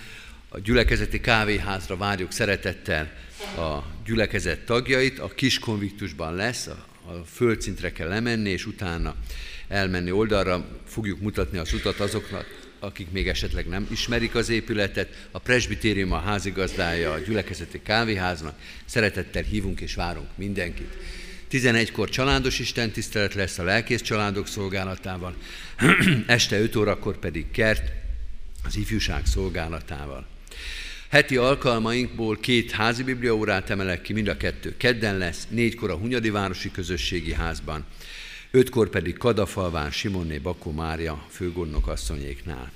a 0.49 0.59
gyülekezeti 0.59 1.21
kávéházra 1.21 1.97
várjuk 1.97 2.33
szeretettel 2.33 3.13
a 3.57 3.83
gyülekezet 4.05 4.65
tagjait. 4.65 5.19
A 5.19 5.29
kis 5.29 5.59
konviktusban 5.59 6.35
lesz, 6.35 6.67
a, 6.67 6.87
földszintre 7.33 7.93
kell 7.93 8.09
lemenni, 8.09 8.51
és 8.51 8.67
utána 8.67 9.15
elmenni 9.69 10.11
oldalra. 10.11 10.69
Fogjuk 10.87 11.21
mutatni 11.21 11.59
az 11.59 11.73
utat 11.73 12.01
azoknak, 12.01 12.68
akik 12.81 13.11
még 13.11 13.29
esetleg 13.29 13.67
nem 13.67 13.87
ismerik 13.91 14.35
az 14.35 14.49
épületet. 14.49 15.29
A 15.31 15.39
presbitérium 15.39 16.13
a 16.13 16.19
házigazdája 16.19 17.13
a 17.13 17.19
gyülekezeti 17.19 17.83
kávéháznak. 17.83 18.59
Szeretettel 18.85 19.43
hívunk 19.43 19.81
és 19.81 19.95
várunk 19.95 20.29
mindenkit. 20.35 20.97
11-kor 21.51 22.09
családos 22.09 22.59
istentisztelet 22.59 23.35
lesz 23.35 23.59
a 23.59 23.63
lelkész 23.63 24.03
családok 24.03 24.49
szolgálatával, 24.49 25.35
este 26.27 26.61
5 26.61 26.77
órakor 26.77 27.19
pedig 27.19 27.51
kert 27.51 27.93
az 28.65 28.77
ifjúság 28.77 29.27
szolgálatával. 29.27 30.27
Heti 31.09 31.37
alkalmainkból 31.37 32.37
két 32.37 32.71
házi 32.71 33.03
bibliaórát 33.03 33.71
emelek 33.71 34.03
ki, 34.03 34.13
mind 34.13 34.29
a 34.29 34.37
kettő 34.37 34.77
kedden 34.77 35.19
lesz, 35.19 35.47
négykor 35.51 35.91
a 35.91 35.97
Hunyadi 35.97 36.31
Városi 36.31 36.71
Közösségi 36.71 37.33
Házban, 37.33 37.85
ötkor 38.51 38.89
pedig 38.89 39.17
Kadafalván 39.17 39.91
Simonné 39.91 40.39
Bakó 40.39 40.71
Mária 40.71 41.27
főgondnok 41.31 41.89
asszonyéknál. 41.89 42.73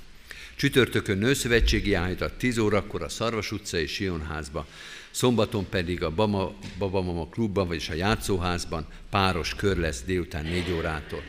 Csütörtökön 0.55 1.17
nőszövetségi 1.17 1.93
áhítat 1.93 2.33
10 2.33 2.57
órakor 2.57 3.01
a 3.01 3.09
Szarvas 3.09 3.51
utcai 3.51 3.87
Sionházba, 3.87 4.67
szombaton 5.11 5.69
pedig 5.69 6.03
a 6.03 6.09
Bama, 6.09 6.53
Babamama 6.77 7.27
klubban, 7.27 7.67
vagyis 7.67 7.89
a 7.89 7.93
játszóházban 7.93 8.87
páros 9.09 9.55
kör 9.55 9.77
lesz 9.77 10.03
délután 10.05 10.45
4 10.45 10.71
órától. 10.71 11.23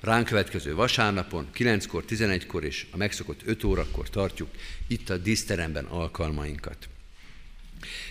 Ránk 0.00 0.26
következő 0.26 0.74
vasárnapon 0.74 1.48
9-kor, 1.54 2.04
11-kor 2.08 2.64
és 2.64 2.86
a 2.90 2.96
megszokott 2.96 3.40
5 3.44 3.64
órakor 3.64 4.10
tartjuk 4.10 4.48
itt 4.86 5.10
a 5.10 5.16
díszteremben 5.16 5.84
alkalmainkat. 5.84 6.88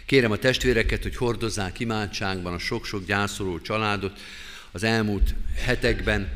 Kérem 0.06 0.32
a 0.32 0.38
testvéreket, 0.38 1.04
hogy 1.04 1.16
hordozzák 1.16 1.80
imádságban 1.80 2.54
a 2.54 2.58
sok-sok 2.58 3.06
gyászoló 3.06 3.60
családot. 3.60 4.20
Az 4.72 4.84
elmúlt 4.84 5.34
hetekben, 5.56 6.30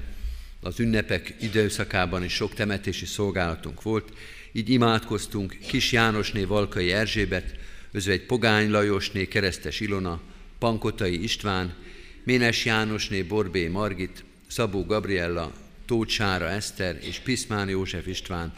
az 0.61 0.79
ünnepek 0.79 1.35
időszakában 1.39 2.23
is 2.23 2.33
sok 2.33 2.53
temetési 2.53 3.05
szolgálatunk 3.05 3.81
volt. 3.81 4.13
Így 4.51 4.69
imádkoztunk 4.69 5.57
Kis 5.67 5.91
Jánosné 5.91 6.43
Valkai 6.43 6.91
Erzsébet, 6.91 7.55
Özvegy 7.91 8.25
Pogány 8.25 8.69
Lajosné 8.69 9.27
Keresztes 9.27 9.79
Ilona, 9.79 10.21
Pankotai 10.59 11.23
István, 11.23 11.75
Ménes 12.23 12.65
Jánosné 12.65 13.21
Borbé 13.21 13.67
Margit, 13.67 14.23
Szabó 14.47 14.85
Gabriella, 14.85 15.53
Tóth 15.85 16.11
Sára 16.11 16.49
Eszter 16.49 16.99
és 17.01 17.19
Piszmán 17.19 17.69
József 17.69 18.07
István 18.07 18.53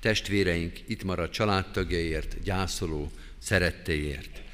testvéreink 0.00 0.72
itt 0.86 1.04
maradt 1.04 1.32
családtagjaiért, 1.32 2.42
gyászoló 2.42 3.10
szerettéért. 3.38 4.49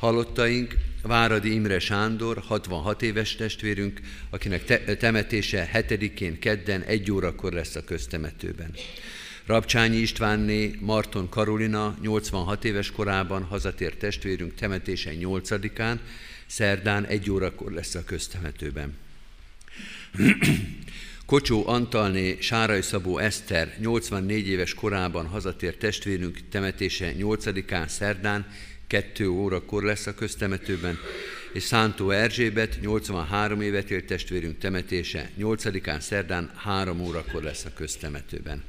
Halottaink 0.00 0.74
Váradi 1.02 1.52
Imre 1.52 1.78
Sándor, 1.78 2.38
66 2.46 3.02
éves 3.02 3.34
testvérünk, 3.34 4.00
akinek 4.30 4.64
te- 4.64 4.96
temetése 4.96 5.70
7-én 5.74 6.38
kedden 6.38 6.82
egy 6.82 7.10
órakor 7.10 7.52
lesz 7.52 7.74
a 7.74 7.84
köztemetőben. 7.84 8.74
Rabcsányi 9.46 9.96
Istvánné 9.96 10.76
Marton 10.80 11.28
Karolina 11.28 11.96
86 12.02 12.64
éves 12.64 12.90
korában 12.90 13.42
hazatért 13.42 13.98
testvérünk 13.98 14.54
temetése 14.54 15.12
8-án, 15.20 15.98
szerdán 16.46 17.06
egy 17.06 17.30
órakor 17.30 17.72
lesz 17.72 17.94
a 17.94 18.04
köztemetőben. 18.04 18.96
Kocsó 21.26 21.68
Antalné 21.68 22.36
Sárai 22.40 22.82
Szabó 22.82 23.18
Eszter 23.18 23.76
84 23.80 24.48
éves 24.48 24.74
korában 24.74 25.26
hazatért 25.26 25.78
testvérünk 25.78 26.38
temetése 26.48 27.12
8-án 27.18 27.86
szerdán 27.86 28.46
2 28.90 29.28
órakor 29.28 29.82
lesz 29.82 30.06
a 30.06 30.14
köztemetőben, 30.14 30.98
és 31.52 31.62
Szántó 31.62 32.10
Erzsébet 32.10 32.78
83 32.80 33.60
évet 33.60 33.90
élt 33.90 34.04
testvérünk 34.04 34.58
temetése 34.58 35.30
8-án 35.38 36.00
szerdán 36.00 36.50
3 36.56 37.00
órakor 37.00 37.42
lesz 37.42 37.64
a 37.64 37.72
köztemetőben. 37.74 38.62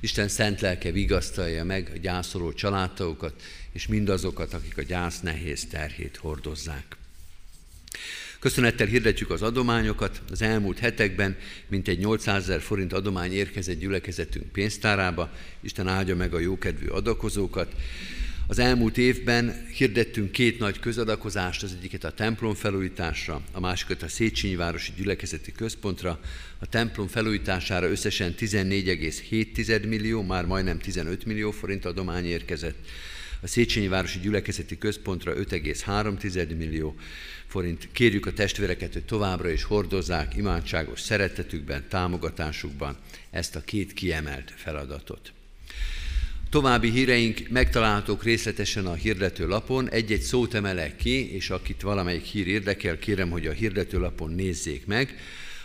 Isten 0.00 0.28
szent 0.28 0.60
lelke 0.60 0.90
vigasztalja 0.90 1.64
meg 1.64 1.90
a 1.94 1.98
gyászoló 1.98 2.52
családtagokat, 2.52 3.42
és 3.72 3.86
mindazokat, 3.86 4.52
akik 4.52 4.78
a 4.78 4.82
gyász 4.82 5.20
nehéz 5.20 5.66
terhét 5.66 6.16
hordozzák. 6.16 6.96
Köszönettel 8.38 8.86
hirdetjük 8.86 9.30
az 9.30 9.42
adományokat. 9.42 10.22
Az 10.30 10.42
elmúlt 10.42 10.78
hetekben 10.78 11.36
mintegy 11.68 11.98
800 11.98 12.42
ezer 12.42 12.60
forint 12.60 12.92
adomány 12.92 13.32
érkezett 13.32 13.78
gyülekezetünk 13.78 14.52
pénztárába. 14.52 15.30
Isten 15.60 15.88
áldja 15.88 16.16
meg 16.16 16.34
a 16.34 16.38
jókedvű 16.38 16.86
adakozókat. 16.86 17.74
Az 18.50 18.58
elmúlt 18.58 18.98
évben 18.98 19.66
hirdettünk 19.76 20.32
két 20.32 20.58
nagy 20.58 20.80
közadakozást, 20.80 21.62
az 21.62 21.76
egyiket 21.78 22.04
a 22.04 22.10
templom 22.10 22.54
felújításra, 22.54 23.42
a 23.52 23.60
másikat 23.60 24.02
a 24.02 24.08
Széchenyi 24.08 24.56
Városi 24.56 24.92
Gyülekezeti 24.96 25.52
Központra. 25.52 26.20
A 26.58 26.66
templom 26.66 27.06
felújítására 27.06 27.90
összesen 27.90 28.34
14,7 28.38 29.88
millió, 29.88 30.22
már 30.22 30.46
majdnem 30.46 30.78
15 30.78 31.24
millió 31.24 31.50
forint 31.50 31.84
adomány 31.84 32.24
érkezett. 32.24 32.78
A 33.40 33.46
Széchenyi 33.46 33.88
Városi 33.88 34.18
Gyülekezeti 34.18 34.78
Központra 34.78 35.34
5,3 35.34 36.56
millió, 36.56 36.94
forint. 37.46 37.88
Kérjük 37.92 38.26
a 38.26 38.32
testvéreket, 38.32 38.92
hogy 38.92 39.04
továbbra 39.04 39.50
is 39.50 39.62
hordozzák 39.62 40.36
imádságos 40.36 41.00
szeretetükben, 41.00 41.84
támogatásukban 41.88 42.96
ezt 43.30 43.56
a 43.56 43.60
két 43.60 43.92
kiemelt 43.92 44.52
feladatot. 44.56 45.32
További 46.50 46.90
híreink 46.90 47.48
megtalálhatók 47.48 48.22
részletesen 48.22 48.86
a 48.86 48.92
hirdető 48.92 49.48
lapon. 49.48 49.90
Egy-egy 49.90 50.20
szót 50.20 50.54
emelek 50.54 50.96
ki, 50.96 51.34
és 51.34 51.50
akit 51.50 51.82
valamelyik 51.82 52.24
hír 52.24 52.46
érdekel, 52.46 52.98
kérem, 52.98 53.30
hogy 53.30 53.46
a 53.46 53.52
hirdető 53.52 53.98
lapon 53.98 54.30
nézzék 54.30 54.86
meg. 54.86 55.16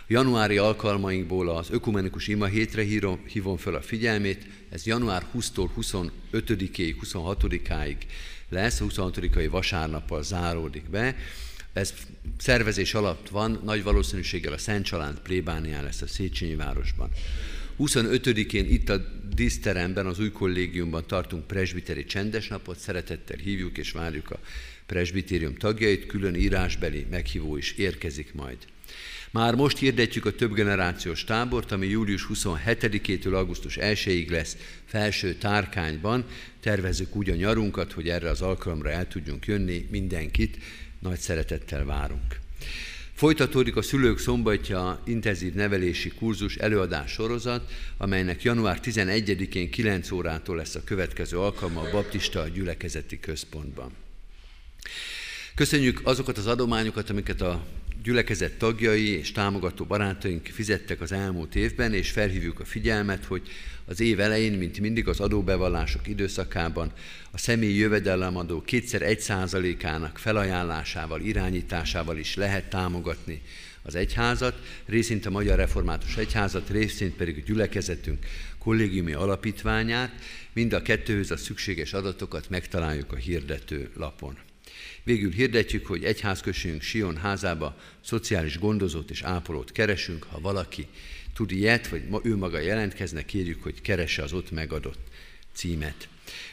Januári 0.06 0.58
alkalmainkból 0.58 1.48
az 1.48 1.70
ökumenikus 1.70 2.28
ima 2.28 2.46
hétre 2.46 2.82
hívom, 2.82 3.20
hívom 3.32 3.56
fel 3.56 3.74
a 3.74 3.80
figyelmét. 3.80 4.46
Ez 4.70 4.86
január 4.86 5.26
20-tól 5.34 5.68
25-ig, 5.80 6.94
26-áig 7.02 7.96
lesz, 8.48 8.80
a 8.80 8.84
26-ai 8.84 9.48
vasárnappal 9.50 10.22
záródik 10.22 10.90
be. 10.90 11.16
ez 11.72 11.94
szervezés 12.38 12.94
alatt 12.94 13.28
van, 13.28 13.60
nagy 13.64 13.82
valószínűséggel 13.82 14.52
a 14.52 14.58
Szent 14.58 14.84
Család 14.84 15.18
plébánián 15.18 15.84
lesz 15.84 16.02
a 16.02 16.06
Széchenyi 16.06 16.54
városban. 16.54 17.10
25-én 17.78 18.70
itt 18.70 18.88
a 18.88 19.04
díszteremben, 19.34 20.06
az 20.06 20.20
új 20.20 20.30
kollégiumban 20.30 21.06
tartunk 21.06 21.46
presbiteri 21.46 22.04
csendes 22.04 22.48
napot, 22.48 22.78
szeretettel 22.78 23.36
hívjuk 23.36 23.78
és 23.78 23.90
várjuk 23.90 24.30
a 24.30 24.38
presbitérium 24.86 25.54
tagjait, 25.54 26.06
külön 26.06 26.34
írásbeli 26.34 27.06
meghívó 27.10 27.56
is 27.56 27.72
érkezik 27.72 28.34
majd. 28.34 28.58
Már 29.30 29.54
most 29.54 29.78
hirdetjük 29.78 30.26
a 30.26 30.34
több 30.34 30.54
generációs 30.54 31.24
tábort, 31.24 31.72
ami 31.72 31.86
július 31.86 32.26
27-től 32.34 33.34
augusztus 33.34 33.78
1-ig 33.80 34.30
lesz 34.30 34.56
felső 34.84 35.34
tárkányban. 35.34 36.24
Tervezzük 36.60 37.16
úgy 37.16 37.30
a 37.30 37.34
nyarunkat, 37.34 37.92
hogy 37.92 38.08
erre 38.08 38.30
az 38.30 38.42
alkalomra 38.42 38.90
el 38.90 39.08
tudjunk 39.08 39.46
jönni, 39.46 39.86
mindenkit 39.90 40.58
nagy 40.98 41.18
szeretettel 41.18 41.84
várunk. 41.84 42.40
Folytatódik 43.16 43.76
a 43.76 43.82
Szülők 43.82 44.18
Szombatja 44.18 45.00
intenzív 45.04 45.54
nevelési 45.54 46.08
kurzus 46.08 46.56
előadás 46.56 47.12
sorozat, 47.12 47.70
amelynek 47.96 48.42
január 48.42 48.80
11-én 48.82 49.70
9 49.70 50.10
órától 50.10 50.56
lesz 50.56 50.74
a 50.74 50.84
következő 50.84 51.38
alkalma 51.38 51.80
a 51.80 51.90
Baptista 51.90 52.48
Gyülekezeti 52.48 53.20
Központban. 53.20 53.90
Köszönjük 55.54 56.00
azokat 56.02 56.38
az 56.38 56.46
adományokat, 56.46 57.10
amiket 57.10 57.40
a 57.40 57.66
gyülekezet 58.02 58.58
tagjai 58.58 59.08
és 59.08 59.32
támogató 59.32 59.84
barátaink 59.84 60.46
fizettek 60.46 61.00
az 61.00 61.12
elmúlt 61.12 61.54
évben, 61.54 61.94
és 61.94 62.10
felhívjuk 62.10 62.60
a 62.60 62.64
figyelmet, 62.64 63.24
hogy 63.24 63.48
az 63.84 64.00
év 64.00 64.20
elején, 64.20 64.52
mint 64.52 64.80
mindig 64.80 65.08
az 65.08 65.20
adóbevallások 65.20 66.08
időszakában 66.08 66.92
a 67.30 67.38
személyi 67.38 67.76
jövedelemadó 67.76 68.62
kétszer 68.62 69.02
egy 69.02 69.20
százalékának 69.20 70.18
felajánlásával, 70.18 71.20
irányításával 71.20 72.18
is 72.18 72.34
lehet 72.34 72.70
támogatni 72.70 73.42
az 73.82 73.94
egyházat, 73.94 74.54
részint 74.86 75.26
a 75.26 75.30
Magyar 75.30 75.56
Református 75.56 76.16
Egyházat, 76.16 76.68
részint 76.68 77.14
pedig 77.14 77.36
a 77.36 77.46
gyülekezetünk 77.46 78.26
kollégiumi 78.58 79.12
alapítványát, 79.12 80.12
mind 80.52 80.72
a 80.72 80.82
kettőhöz 80.82 81.30
a 81.30 81.36
szükséges 81.36 81.92
adatokat 81.92 82.50
megtaláljuk 82.50 83.12
a 83.12 83.16
hirdető 83.16 83.90
lapon. 83.96 84.45
Végül 85.04 85.32
hirdetjük, 85.32 85.86
hogy 85.86 86.04
egyházközségünk 86.04 86.82
Sion 86.82 87.16
házába 87.16 87.80
szociális 88.04 88.58
gondozót 88.58 89.10
és 89.10 89.22
ápolót 89.22 89.72
keresünk. 89.72 90.22
Ha 90.22 90.40
valaki 90.40 90.86
tud 91.34 91.50
ilyet, 91.50 91.88
vagy 91.88 92.02
ő 92.22 92.36
maga 92.36 92.58
jelentkezne, 92.58 93.24
kérjük, 93.24 93.62
hogy 93.62 93.80
keresse 93.80 94.22
az 94.22 94.32
ott 94.32 94.50
megadott 94.50 95.08
címet. 95.52 96.08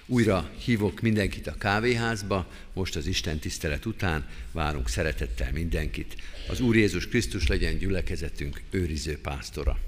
Újra 0.05 0.51
hívok 0.63 1.01
mindenkit 1.01 1.47
a 1.47 1.57
kávéházba, 1.57 2.51
most 2.73 2.95
az 2.95 3.05
Isten 3.05 3.39
tisztelet 3.39 3.85
után 3.85 4.27
várunk 4.51 4.89
szeretettel 4.89 5.51
mindenkit. 5.51 6.15
Az 6.47 6.59
Úr 6.59 6.75
Jézus 6.75 7.07
Krisztus 7.07 7.47
legyen 7.47 7.77
gyülekezetünk 7.77 8.61
őriző 8.69 9.17
pásztora. 9.21 9.79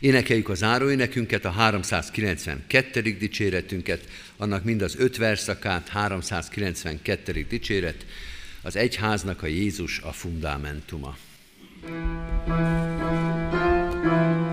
Énekeljük 0.00 0.48
a 0.48 0.54
záróénekünket, 0.54 1.44
a 1.44 1.50
392. 1.50 3.00
dicséretünket, 3.00 4.08
annak 4.40 4.64
mind 4.64 4.82
az 4.82 4.94
öt 4.98 5.16
verszakát, 5.16 5.88
392. 5.88 7.46
dicséret, 7.48 8.06
az 8.62 8.76
egyháznak 8.76 9.42
a 9.42 9.46
Jézus 9.46 9.98
a 9.98 10.12
fundamentuma. 10.12 11.16
thank 14.02 14.44
you 14.44 14.49